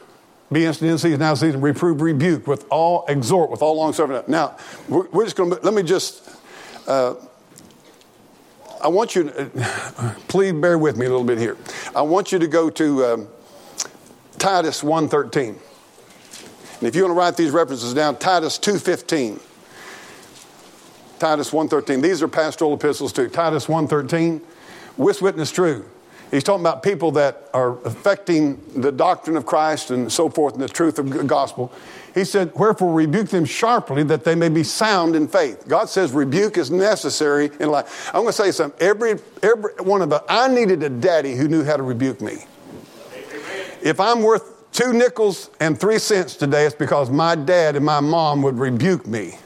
[0.53, 4.22] Be instant in season, now season, reprove, rebuke with all, exhort with all long suffering.
[4.29, 4.57] Now,
[4.88, 6.29] we're, we're just going to, let me just,
[6.87, 7.14] uh,
[8.81, 11.57] I want you to, please bear with me a little bit here.
[11.96, 13.29] I want you to go to um,
[14.38, 15.49] Titus 1.13.
[15.49, 19.40] And if you want to write these references down, Titus 2.15.
[21.18, 22.02] Titus 1.13.
[22.02, 23.29] These are pastoral epistles too.
[23.29, 24.40] Titus 1.13,
[24.96, 25.85] with witness true.
[26.31, 30.62] He's talking about people that are affecting the doctrine of Christ and so forth and
[30.62, 31.72] the truth of the gospel.
[32.14, 35.68] He said, Wherefore rebuke them sharply that they may be sound in faith.
[35.68, 38.09] God says rebuke is necessary in life.
[38.09, 38.81] I'm going to say something.
[38.81, 42.38] Every, every one of us, I needed a daddy who knew how to rebuke me.
[43.83, 48.00] If I'm worth two nickels and three cents today, it's because my dad and my
[48.00, 49.38] mom would rebuke me.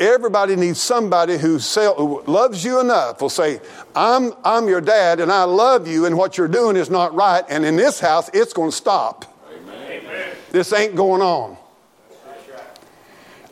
[0.00, 3.60] Everybody needs somebody who, sell, who loves you enough will say,
[3.94, 7.44] I'm, I'm your dad and I love you, and what you're doing is not right,
[7.48, 9.24] and in this house, it's going to stop.
[9.88, 10.34] Amen.
[10.50, 11.56] This ain't going on.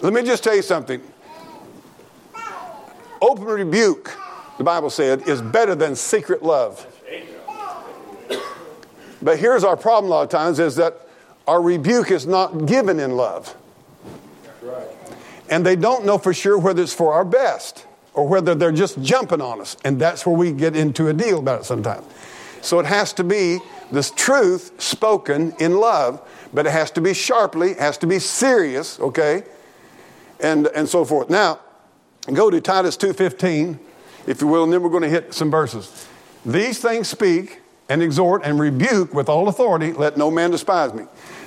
[0.01, 1.01] Let me just tell you something.
[3.21, 4.17] Open rebuke,
[4.59, 6.85] the Bible said, is better than secret love.
[9.23, 11.07] But here's our problem a lot of times is that
[11.47, 13.55] our rebuke is not given in love
[15.53, 17.87] and they don't know for sure whether it's for our best.
[18.15, 19.77] or whether they're just jumping on us.
[19.85, 22.05] And that's where we get into a deal about it sometimes.
[22.61, 23.59] So it has to be
[23.91, 26.21] this truth spoken in love,
[26.53, 29.45] but it has to be sharply, has to be serious, okay?
[30.41, 31.31] And, and so forth.
[31.31, 31.61] Now,
[32.33, 33.79] go to Titus 2.15,
[34.27, 36.07] if you will, and then we're going to hit some verses.
[36.45, 41.05] These things speak and exhort and rebuke with all authority, let no man despise me.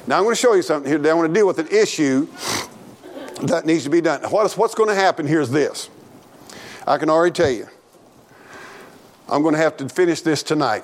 [0.07, 1.11] Now I'm going to show you something here today.
[1.11, 2.27] I want to deal with an issue
[3.43, 4.21] that needs to be done.
[4.23, 5.89] What is, what's going to happen here is this.
[6.87, 7.67] I can already tell you.
[9.27, 10.83] I'm going to have to finish this tonight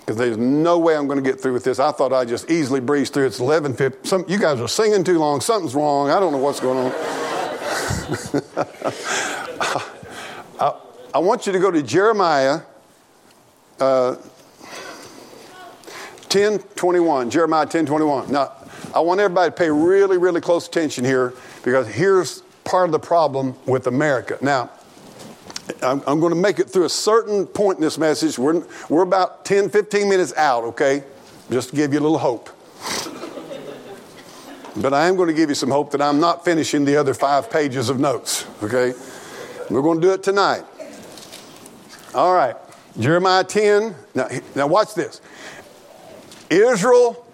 [0.00, 1.78] because there's no way I'm going to get through with this.
[1.78, 3.26] I thought I'd just easily breeze through.
[3.26, 5.42] It's 11 Some, you guys are singing too long.
[5.42, 6.08] Something's wrong.
[6.08, 6.92] I don't know what's going on.
[10.58, 10.80] I,
[11.14, 12.60] I, want you to go to Jeremiah
[13.80, 14.16] uh,
[16.30, 17.28] 10 21.
[17.28, 18.32] Jeremiah 10 21.
[18.32, 18.54] Now,
[18.94, 22.98] I want everybody to pay really, really close attention here because here's part of the
[22.98, 24.38] problem with America.
[24.40, 24.70] Now,
[25.82, 28.38] I'm, I'm, going to make it through a certain point in this message.
[28.38, 31.04] We're, we're about 10, 15 minutes out, okay?
[31.50, 32.50] Just to give you a little hope.
[34.76, 37.14] but I am going to give you some hope that I'm not finishing the other
[37.14, 38.94] five pages of notes, okay?
[39.70, 40.64] We're going to do it tonight.
[42.14, 42.56] All right.
[42.98, 43.94] Jeremiah 10.
[44.14, 45.20] Now, now watch this.
[46.50, 47.26] Israel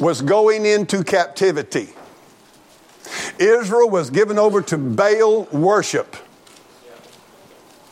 [0.00, 1.90] was going into captivity.
[3.38, 6.16] Israel was given over to Baal worship.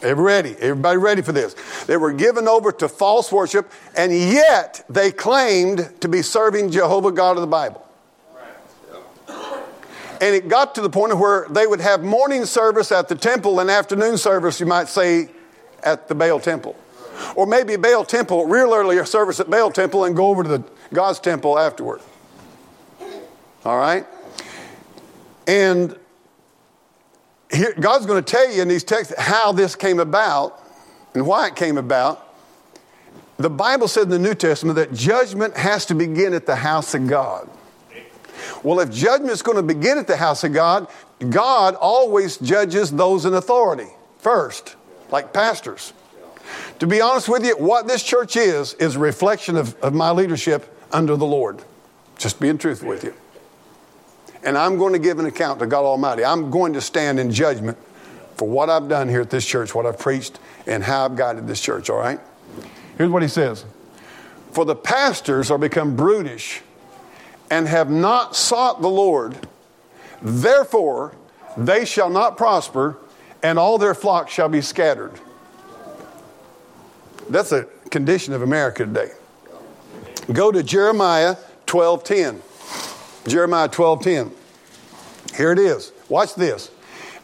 [0.03, 0.61] Everybody ready?
[0.61, 1.55] Everybody ready for this?
[1.87, 7.13] They were given over to false worship, and yet they claimed to be serving Jehovah
[7.13, 7.87] God of the Bible.
[9.29, 13.59] And it got to the point where they would have morning service at the temple
[13.61, 15.29] and afternoon service, you might say,
[15.83, 16.77] at the Baal temple.
[17.37, 20.65] Or maybe Baal temple, real early service at Baal temple, and go over to the
[20.93, 22.01] God's temple afterward.
[23.65, 24.07] All right?
[25.47, 25.97] And
[27.53, 30.61] here, God's going to tell you in these texts how this came about
[31.15, 32.29] and why it came about.
[33.37, 36.95] The Bible said in the New Testament that judgment has to begin at the house
[36.95, 37.49] of God.
[38.63, 40.89] Well, if judgment is going to begin at the house of God,
[41.31, 44.77] God always judges those in authority first,
[45.11, 45.93] like pastors.
[46.79, 50.11] To be honest with you, what this church is, is a reflection of, of my
[50.11, 51.63] leadership under the Lord.
[52.19, 53.15] Just being truthful with you
[54.45, 56.25] and I'm going to give an account to God Almighty.
[56.25, 57.79] I'm going to stand in judgment
[58.37, 61.47] for what I've done here at this church, what I've preached, and how I've guided
[61.47, 62.21] this church, all right?
[62.99, 63.65] Here's what he says
[64.53, 66.63] For the pastors are become brutish
[67.51, 69.37] and have not sought the Lord,
[70.21, 71.15] therefore
[71.57, 72.97] they shall not prosper,
[73.43, 75.13] and all their flocks shall be scattered.
[77.29, 79.11] That's a condition of America today.
[80.33, 82.43] Go to Jeremiah 12 10.
[83.27, 84.33] Jeremiah 12 10.
[85.37, 85.93] Here it is.
[86.09, 86.71] Watch this.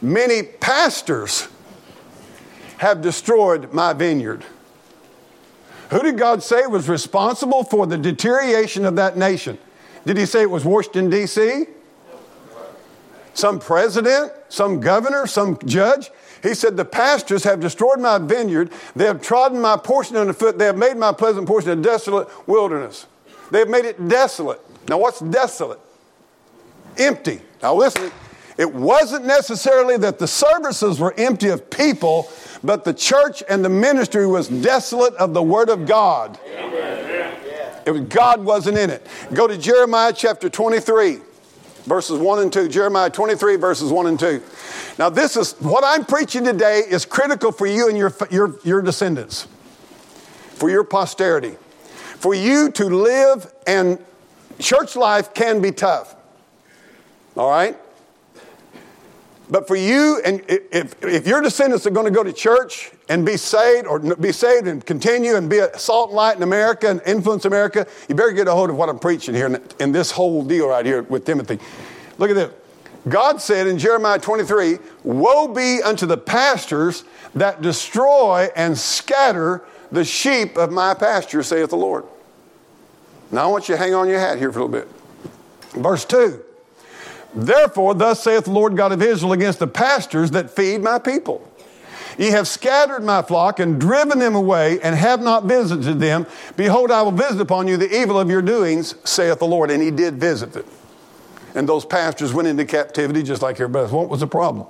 [0.01, 1.47] Many pastors
[2.77, 4.45] have destroyed my vineyard.
[5.91, 9.57] Who did God say was responsible for the deterioration of that nation?
[10.05, 11.65] Did he say it was Washington, D.C.?
[13.33, 14.31] Some president?
[14.49, 15.27] Some governor?
[15.27, 16.11] Some judge?
[16.41, 18.71] He said, The pastors have destroyed my vineyard.
[18.95, 20.57] They have trodden my portion underfoot.
[20.57, 23.07] They have made my pleasant portion a desolate wilderness.
[23.51, 24.61] They have made it desolate.
[24.87, 25.79] Now, what's desolate?
[26.99, 27.41] Empty.
[27.61, 28.11] Now, listen,
[28.57, 32.29] it wasn't necessarily that the services were empty of people,
[32.61, 36.37] but the church and the ministry was desolate of the Word of God.
[37.85, 39.07] It was, God wasn't in it.
[39.33, 41.19] Go to Jeremiah chapter 23,
[41.85, 42.67] verses 1 and 2.
[42.67, 44.43] Jeremiah 23, verses 1 and 2.
[44.97, 48.81] Now, this is what I'm preaching today is critical for you and your, your, your
[48.81, 49.47] descendants,
[50.55, 51.55] for your posterity.
[52.19, 54.03] For you to live, and
[54.59, 56.17] church life can be tough.
[57.39, 57.77] All right?
[59.49, 63.25] But for you, and if, if your descendants are going to go to church and
[63.25, 66.89] be saved, or be saved and continue and be a salt and light in America
[66.89, 69.93] and influence America, you better get a hold of what I'm preaching here in, in
[69.93, 71.59] this whole deal right here with Timothy.
[72.17, 72.51] Look at this.
[73.07, 80.03] God said in Jeremiah 23, Woe be unto the pastors that destroy and scatter the
[80.03, 82.03] sheep of my pasture, saith the Lord.
[83.31, 84.89] Now I want you to hang on your hat here for a little bit.
[85.81, 86.43] Verse 2
[87.33, 91.45] Therefore, thus saith the Lord God of Israel against the pastors that feed my people.
[92.17, 96.27] Ye have scattered my flock and driven them away and have not visited them.
[96.57, 99.71] Behold, I will visit upon you the evil of your doings, saith the Lord.
[99.71, 100.65] And he did visit it.
[101.55, 103.93] And those pastors went into captivity just like everybody else.
[103.93, 104.67] What was the problem?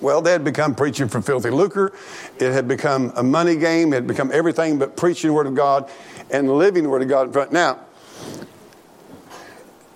[0.00, 1.92] Well, they had become preaching for filthy lucre.
[2.38, 3.92] It had become a money game.
[3.92, 5.90] It had become everything but preaching the Word of God
[6.30, 7.26] and living the Word of God.
[7.28, 7.52] In front.
[7.52, 7.80] Now,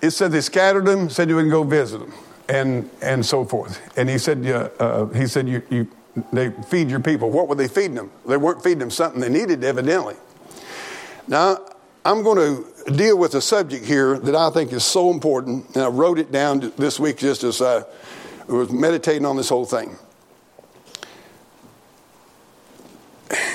[0.02, 2.12] it said they scattered them, said you would go visit them,
[2.48, 3.80] and, and so forth.
[3.98, 5.88] And he said, uh, uh, he said you, you,
[6.32, 7.30] they feed your people.
[7.30, 8.10] What were they feeding them?
[8.26, 10.16] They weren't feeding them something they needed, evidently.
[11.28, 11.58] Now,
[12.04, 15.84] I'm going to deal with a subject here that I think is so important, and
[15.84, 17.84] I wrote it down this week just as I
[18.46, 19.96] was meditating on this whole thing.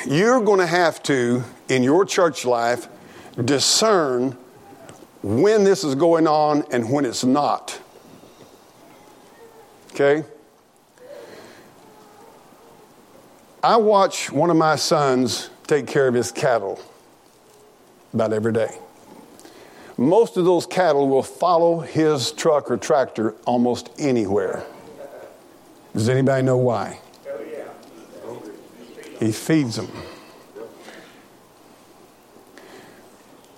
[0.07, 2.87] You're going to have to, in your church life,
[3.43, 4.37] discern
[5.25, 7.81] when this is going on and when it's not.
[9.91, 10.23] Okay?
[13.63, 16.79] I watch one of my sons take care of his cattle
[18.13, 18.77] about every day.
[19.97, 24.63] Most of those cattle will follow his truck or tractor almost anywhere.
[25.93, 26.99] Does anybody know why?
[28.27, 28.43] Oh,
[29.19, 29.91] he feeds them.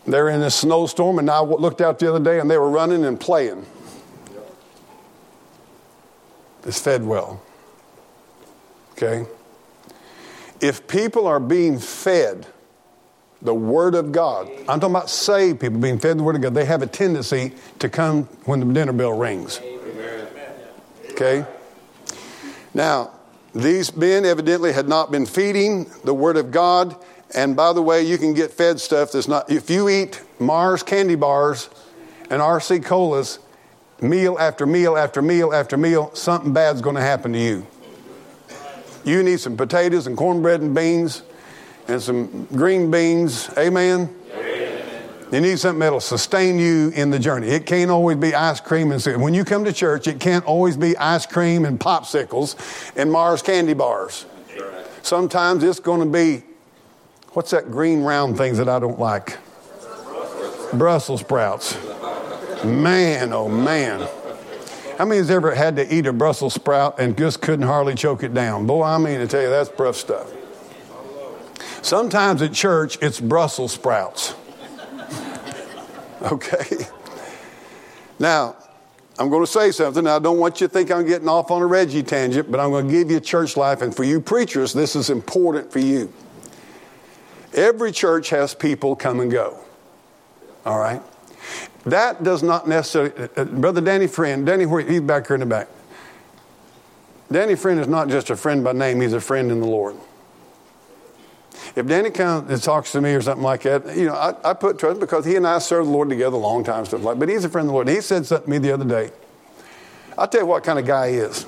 [0.07, 3.03] They're in a snowstorm, and I looked out the other day and they were running
[3.03, 3.65] and playing.
[6.63, 7.41] It's fed well.
[8.93, 9.25] Okay?
[10.59, 12.47] If people are being fed
[13.41, 16.53] the Word of God, I'm talking about saved people being fed the Word of God,
[16.53, 19.61] they have a tendency to come when the dinner bell rings.
[21.11, 21.45] Okay?
[22.73, 23.11] Now,
[23.53, 26.95] these men evidently had not been feeding the Word of God.
[27.35, 30.83] And by the way, you can get fed stuff that's not, if you eat Mars
[30.83, 31.69] candy bars
[32.29, 33.39] and RC colas,
[34.01, 37.67] meal after meal after meal after meal, something bad's going to happen to you.
[39.03, 41.23] You need some potatoes and cornbread and beans
[41.87, 43.49] and some green beans.
[43.57, 44.13] Amen?
[44.33, 45.03] Amen.
[45.31, 47.47] You need something that'll sustain you in the journey.
[47.47, 50.77] It can't always be ice cream and when you come to church, it can't always
[50.77, 52.55] be ice cream and popsicles
[52.95, 54.25] and Mars candy bars.
[55.01, 56.43] Sometimes it's going to be
[57.37, 59.37] what's that green round things that I don't like?
[60.73, 61.77] Brussels sprouts.
[62.63, 64.09] Man, oh man.
[64.97, 68.23] How many has ever had to eat a Brussels sprout and just couldn't hardly choke
[68.23, 68.65] it down?
[68.65, 70.33] Boy, I mean to tell you, that's rough stuff.
[71.83, 74.33] Sometimes at church, it's Brussels sprouts.
[76.23, 76.87] okay?
[78.17, 78.55] Now,
[79.19, 80.07] I'm going to say something.
[80.07, 82.71] I don't want you to think I'm getting off on a Reggie tangent, but I'm
[82.71, 83.83] going to give you church life.
[83.83, 86.11] And for you preachers, this is important for you.
[87.53, 89.59] Every church has people come and go.
[90.65, 91.01] All right?
[91.85, 95.45] That does not necessarily, uh, uh, Brother Danny Friend, Danny, he's back here in the
[95.45, 95.69] back.
[97.31, 99.95] Danny Friend is not just a friend by name, he's a friend in the Lord.
[101.75, 104.53] If Danny comes and talks to me or something like that, you know, I, I
[104.53, 107.19] put trust because he and I served the Lord together a long time, stuff like
[107.19, 107.87] But he's a friend of the Lord.
[107.87, 109.11] He said something to me the other day.
[110.17, 111.43] I'll tell you what kind of guy he is.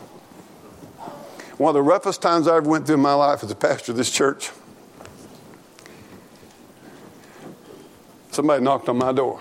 [1.58, 3.92] One of the roughest times I ever went through in my life as a pastor
[3.92, 4.52] of this church.
[8.40, 9.38] Somebody knocked on my door.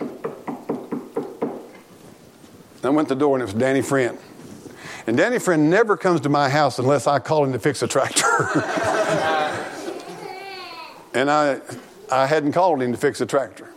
[2.83, 4.19] I went to the door and it was Danny Friend.
[5.07, 7.87] And Danny Friend never comes to my house unless I call him to fix a
[7.87, 8.27] tractor.
[11.15, 11.61] and I,
[12.11, 13.71] I hadn't called him to fix a tractor.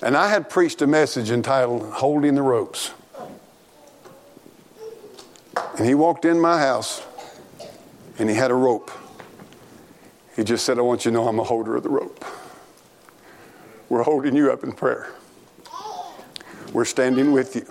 [0.00, 2.92] And I had preached a message entitled Holding the Ropes.
[5.76, 7.06] And he walked in my house
[8.18, 8.90] and he had a rope.
[10.34, 12.24] He just said, I want you to know I'm a holder of the rope.
[13.90, 15.10] We're holding you up in prayer.
[16.72, 17.66] We're standing with you.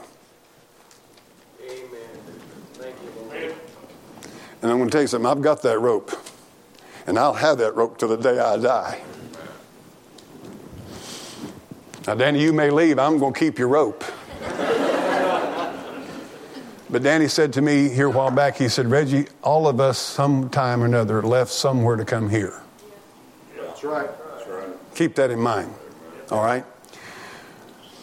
[1.64, 1.90] Amen.
[2.74, 3.56] Thank you,
[4.62, 5.32] And I'm going to tell you something.
[5.32, 6.12] I've got that rope,
[7.08, 9.02] and I'll have that rope till the day I die.
[12.06, 13.00] Now, Danny, you may leave.
[13.00, 14.04] I'm going to keep your rope.
[16.90, 19.98] but Danny said to me here a while back, he said, Reggie, all of us
[19.98, 22.62] sometime or another left somewhere to come here.
[23.56, 24.10] That's right.
[24.36, 24.68] That's right.
[24.96, 25.74] Keep that in mind.
[26.32, 26.66] All right?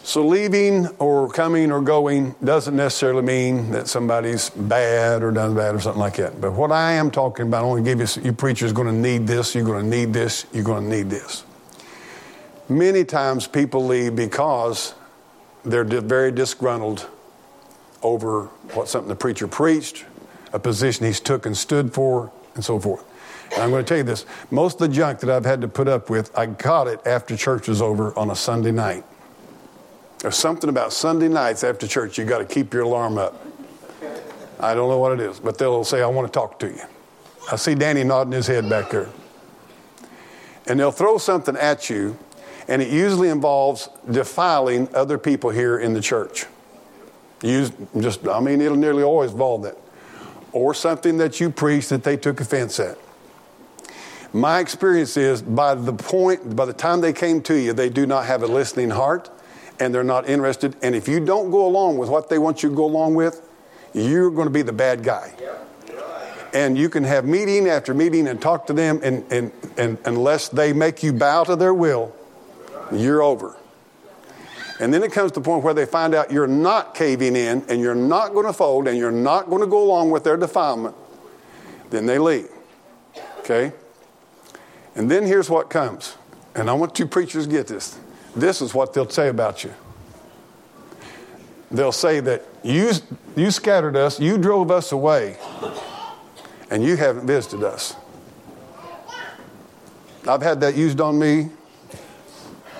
[0.03, 5.75] So, leaving or coming or going doesn't necessarily mean that somebody's bad or done bad
[5.75, 6.39] or something like that.
[6.39, 8.93] But what I am talking about, I want to give you, you preachers going to
[8.93, 11.43] need this, you're going to need this, you're going to need this.
[12.69, 14.93] Many times people leave because
[15.65, 17.09] they're very disgruntled
[18.01, 20.05] over what something the preacher preached,
[20.53, 23.03] a position he's took and stood for, and so forth.
[23.53, 25.67] And I'm going to tell you this most of the junk that I've had to
[25.67, 29.03] put up with, I got it after church was over on a Sunday night.
[30.19, 33.45] There's something about Sunday nights after church, you got to keep your alarm up.
[34.59, 36.81] I don't know what it is, but they'll say, I want to talk to you.
[37.51, 39.07] I see Danny nodding his head back there.
[40.65, 42.17] And they'll throw something at you,
[42.67, 46.45] and it usually involves defiling other people here in the church.
[47.43, 49.77] Use just, I mean, it'll nearly always involve that.
[50.51, 52.97] Or something that you preach that they took offense at.
[54.33, 58.05] My experience is by the point, by the time they came to you, they do
[58.05, 59.29] not have a listening heart
[59.79, 60.75] and they're not interested.
[60.81, 63.41] And if you don't go along with what they want you to go along with,
[63.93, 65.33] you're going to be the bad guy.
[66.53, 70.49] and you can have meeting after meeting and talk to them, and, and, and unless
[70.49, 72.15] they make you bow to their will,
[72.91, 73.55] you're over.
[74.79, 77.65] And then it comes to the point where they find out you're not caving in
[77.67, 80.37] and you're not going to fold and you're not going to go along with their
[80.37, 80.95] defilement,
[81.89, 82.49] then they leave.
[83.39, 83.73] Okay?
[84.97, 86.15] And then here's what comes.
[86.55, 87.97] And I want you preachers to get this.
[88.35, 89.73] This is what they'll say about you.
[91.69, 92.91] They'll say that you,
[93.35, 95.37] you scattered us, you drove us away,
[96.71, 97.95] and you haven't visited us.
[100.27, 101.49] I've had that used on me,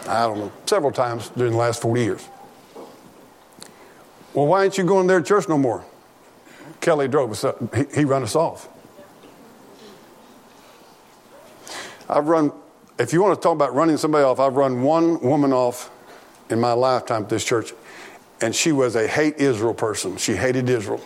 [0.08, 2.28] I don't know, several times during the last 40 years.
[4.34, 5.86] Well, why ain't you going there to church no more?
[6.82, 8.70] Kelly drove us up, he, he run us off.
[12.10, 12.52] I've run,
[12.98, 15.92] if you want to talk about running somebody off, I've run one woman off
[16.50, 17.74] in my lifetime at this church,
[18.42, 20.18] and she was a hate Israel person.
[20.18, 21.02] She hated Israel.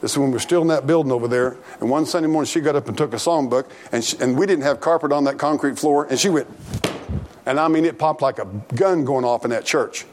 [0.00, 1.56] This is when we were still in that building over there.
[1.80, 4.46] And one Sunday morning, she got up and took a songbook, and, she, and we
[4.46, 6.46] didn't have carpet on that concrete floor, and she went,
[7.46, 10.04] and I mean, it popped like a gun going off in that church.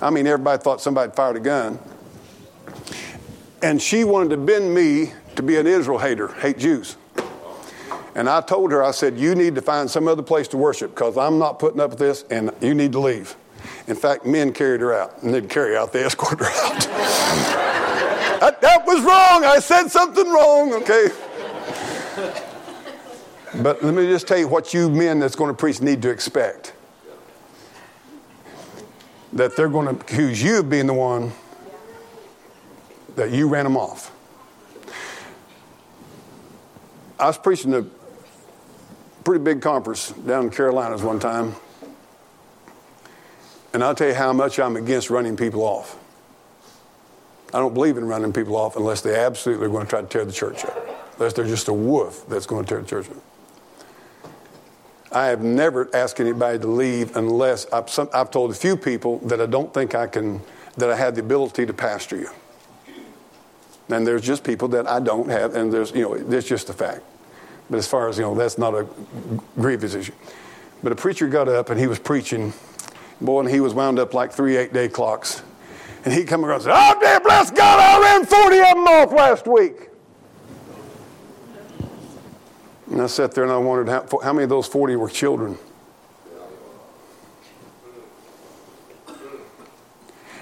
[0.00, 1.78] I mean, everybody thought somebody fired a gun.
[3.62, 6.96] And she wanted to bend me to be an Israel hater, hate Jews.
[8.14, 10.94] And I told her, I said, you need to find some other place to worship
[10.94, 13.34] because I'm not putting up with this and you need to leave.
[13.88, 16.80] In fact, men carried her out and they'd carry out, they escorted her out.
[18.40, 19.44] that, that was wrong.
[19.44, 21.08] I said something wrong, okay?
[23.62, 26.10] But let me just tell you what you men that's going to preach need to
[26.10, 26.72] expect.
[29.32, 31.32] That they're going to accuse you of being the one
[33.16, 34.12] that you ran them off.
[37.18, 37.86] I was preaching a
[39.24, 41.54] pretty big conference down in Carolinas one time.
[43.72, 45.98] And I'll tell you how much I'm against running people off.
[47.52, 50.06] I don't believe in running people off unless they absolutely are going to try to
[50.06, 50.76] tear the church up.
[51.16, 53.16] Unless they're just a wolf that's going to tear the church up.
[55.12, 59.18] I have never asked anybody to leave unless I've, some, I've told a few people
[59.20, 60.40] that I don't think I can,
[60.76, 62.30] that I have the ability to pastor you.
[63.88, 66.72] And there's just people that I don't have, and there's, you know, it's just a
[66.72, 67.02] fact.
[67.70, 68.86] But as far as, you know, that's not a
[69.56, 70.12] grievous issue.
[70.82, 72.52] But a preacher got up and he was preaching,
[73.20, 75.42] boy, and he was wound up like three eight day clocks.
[76.04, 78.86] And he come across and said, Oh, dear, bless God, I ran 40 of them
[78.86, 79.88] off last week.
[82.90, 85.58] And I sat there and I wondered how, how many of those 40 were children.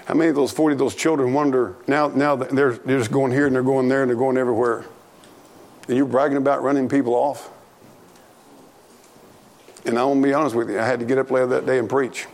[0.07, 3.31] How many of those 40 of those children wonder now, now they're, they're just going
[3.31, 4.85] here and they're going there and they're going everywhere?
[5.89, 7.51] And you're bragging about running people off?
[9.85, 11.67] And I want to be honest with you, I had to get up later that
[11.67, 12.27] day and preach.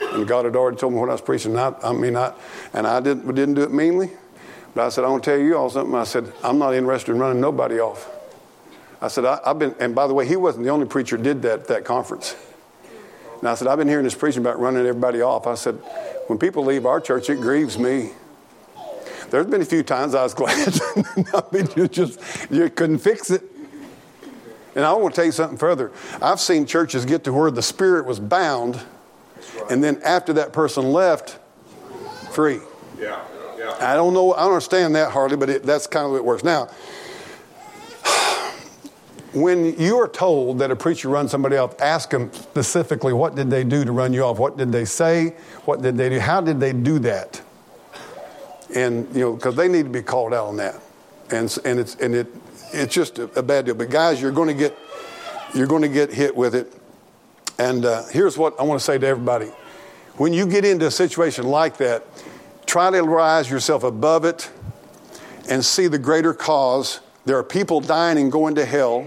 [0.00, 1.58] And God had already told me what I was preaching.
[1.58, 2.32] I, I mean, I,
[2.72, 4.10] and I didn't, didn't do it meanly.
[4.74, 5.94] But I said, I want to tell you all something.
[5.94, 8.08] I said, I'm not interested in running nobody off.
[9.00, 11.42] I said, I, have been, and by the way, he wasn't the only preacher did
[11.42, 12.36] that at that conference.
[13.40, 15.46] And I said, I've been hearing this preaching about running everybody off.
[15.46, 15.74] I said,
[16.26, 18.10] when people leave our church, it grieves me.
[19.30, 20.80] There's been a few times I was glad.
[21.34, 22.20] I mean, you just
[22.50, 23.42] you couldn't fix it.
[24.74, 25.90] And I want to tell you something further.
[26.22, 28.80] I've seen churches get to where the spirit was bound,
[29.70, 31.38] and then after that person left,
[32.30, 32.60] free.
[32.98, 33.20] Yeah,
[33.58, 33.76] yeah.
[33.80, 34.34] I don't know.
[34.34, 36.44] I don't understand that hardly, but it, that's kind of way it works.
[36.44, 36.66] Now,
[39.32, 43.50] when you are told that a preacher runs somebody off, ask them specifically what did
[43.50, 44.38] they do to run you off?
[44.38, 45.30] What did they say?
[45.64, 46.20] What did they do?
[46.20, 47.42] How did they do that?
[48.74, 50.80] And you know, because they need to be called out on that.
[51.30, 52.26] And and it's and it
[52.72, 53.74] it's just a, a bad deal.
[53.74, 54.76] But guys, you're going to get
[55.54, 56.72] you're going to get hit with it.
[57.58, 59.50] And uh, here's what I want to say to everybody:
[60.16, 62.06] when you get into a situation like that,
[62.66, 64.50] try to rise yourself above it
[65.48, 67.00] and see the greater cause.
[67.24, 69.06] There are people dying and going to hell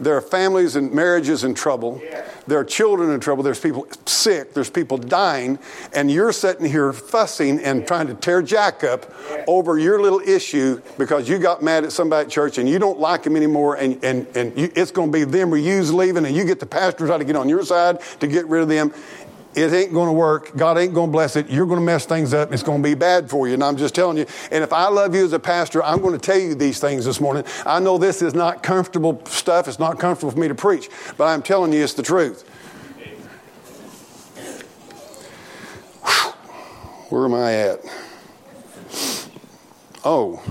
[0.00, 2.00] there are families and marriages in trouble.
[2.46, 3.42] There are children in trouble.
[3.42, 4.54] There's people sick.
[4.54, 5.58] There's people dying.
[5.94, 9.12] And you're sitting here fussing and trying to tear Jack up
[9.46, 12.98] over your little issue because you got mad at somebody at church and you don't
[12.98, 13.76] like him anymore.
[13.76, 16.26] And, and, and you, it's going to be them or you's leaving.
[16.26, 18.68] And you get the pastor try to get on your side to get rid of
[18.68, 18.92] them
[19.56, 20.56] it ain't going to work.
[20.56, 21.48] God ain't going to bless it.
[21.48, 22.52] You're going to mess things up.
[22.52, 23.54] It's going to be bad for you.
[23.54, 24.26] And I'm just telling you.
[24.50, 27.04] And if I love you as a pastor, I'm going to tell you these things
[27.04, 27.44] this morning.
[27.64, 29.68] I know this is not comfortable stuff.
[29.68, 32.48] It's not comfortable for me to preach, but I'm telling you it's the truth.
[37.10, 37.80] Where am I at?
[40.04, 40.42] Oh,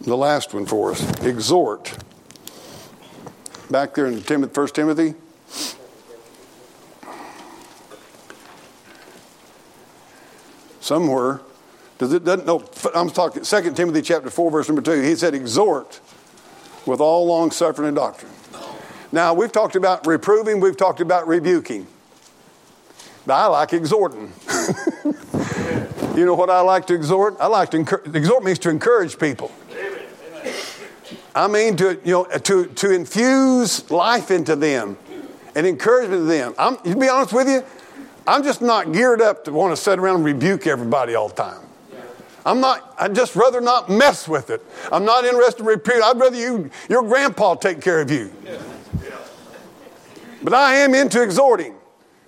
[0.00, 1.22] the last one for us.
[1.22, 1.96] Exhort.
[3.70, 5.14] Back there in Timothy, 1 Timothy
[10.82, 11.40] somewhere.
[11.98, 12.64] Does it doesn't no
[12.94, 15.00] I'm talking 2 Timothy chapter 4, verse number 2.
[15.02, 16.00] He said, exhort
[16.86, 18.32] with all long suffering and doctrine.
[19.12, 21.86] Now, we've talked about reproving, we've talked about rebuking.
[23.26, 24.32] But I like exhorting.
[26.16, 27.36] you know what I like to exhort?
[27.38, 29.52] I like to encourage, exhort means to encourage people.
[31.34, 34.98] I mean to, you know, to, to infuse life into them
[35.54, 36.54] and encouragement to them.
[36.58, 37.64] I'm, to be honest with you,
[38.26, 41.34] I'm just not geared up to want to sit around and rebuke everybody all the
[41.34, 41.60] time.
[42.44, 44.64] I'm not, I'd just rather not mess with it.
[44.90, 46.02] I'm not interested in repeat.
[46.02, 48.32] I'd rather you, your grandpa take care of you.
[50.42, 51.76] But I am into exhorting.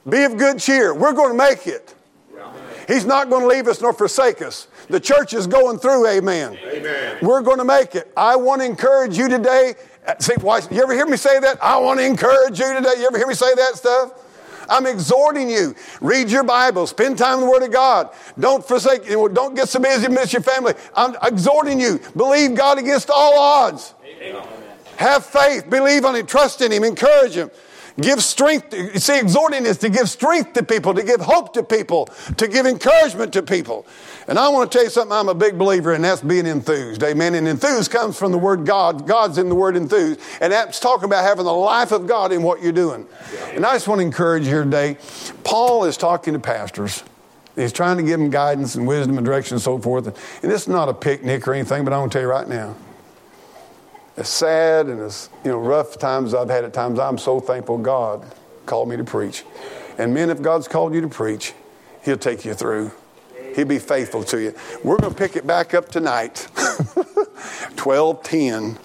[0.08, 0.94] Be of good cheer.
[0.94, 1.94] We're going to make it.
[2.86, 4.68] He's not going to leave us nor forsake us.
[4.88, 6.58] The church is going through, amen.
[6.62, 7.18] amen.
[7.22, 8.12] We're going to make it.
[8.16, 9.74] I want to encourage you today.
[10.18, 11.62] See, why, you ever hear me say that?
[11.62, 12.92] I want to encourage you today.
[12.98, 14.12] You ever hear me say that stuff?
[14.68, 15.74] I'm exhorting you.
[16.00, 16.86] Read your Bible.
[16.86, 18.10] Spend time in the Word of God.
[18.38, 20.74] Don't forsake, don't get so busy and miss your family.
[20.94, 22.00] I'm exhorting you.
[22.16, 23.94] Believe God against all odds.
[24.04, 24.42] Amen.
[24.96, 25.68] Have faith.
[25.68, 26.26] Believe on Him.
[26.26, 26.84] Trust in Him.
[26.84, 27.50] Encourage Him.
[28.00, 28.74] Give strength.
[29.00, 32.66] See, exhorting is to give strength to people, to give hope to people, to give
[32.66, 33.86] encouragement to people.
[34.26, 37.04] And I want to tell you something I'm a big believer in, that's being enthused.
[37.04, 37.36] Amen.
[37.36, 39.06] And enthused comes from the word God.
[39.06, 40.20] God's in the word enthused.
[40.40, 43.06] And that's talking about having the life of God in what you're doing.
[43.52, 44.96] And I just want to encourage you here today.
[45.44, 47.04] Paul is talking to pastors.
[47.54, 50.08] He's trying to give them guidance and wisdom and direction and so forth.
[50.42, 52.74] And is not a picnic or anything, but I want to tell you right now
[54.16, 57.78] as sad and as you know rough times I've had at times, I'm so thankful
[57.78, 58.24] God
[58.66, 59.44] called me to preach.
[59.98, 61.52] And men, if God's called you to preach,
[62.04, 62.92] He'll take you through.
[63.54, 64.54] He'll be faithful to you.
[64.82, 66.48] We're going to pick it back up tonight.
[67.84, 68.78] 1210.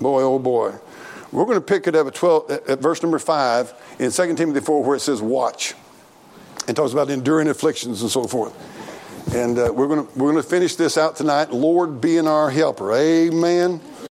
[0.00, 0.74] Boy, oh boy.
[1.30, 4.60] We're going to pick it up at 12 at verse number 5 in 2 Timothy
[4.60, 5.74] 4 where it says watch.
[6.68, 8.54] And talks about enduring afflictions and so forth.
[9.34, 11.52] And uh, we're going to we're going to finish this out tonight.
[11.52, 12.92] Lord, be in our helper.
[12.94, 13.80] Amen.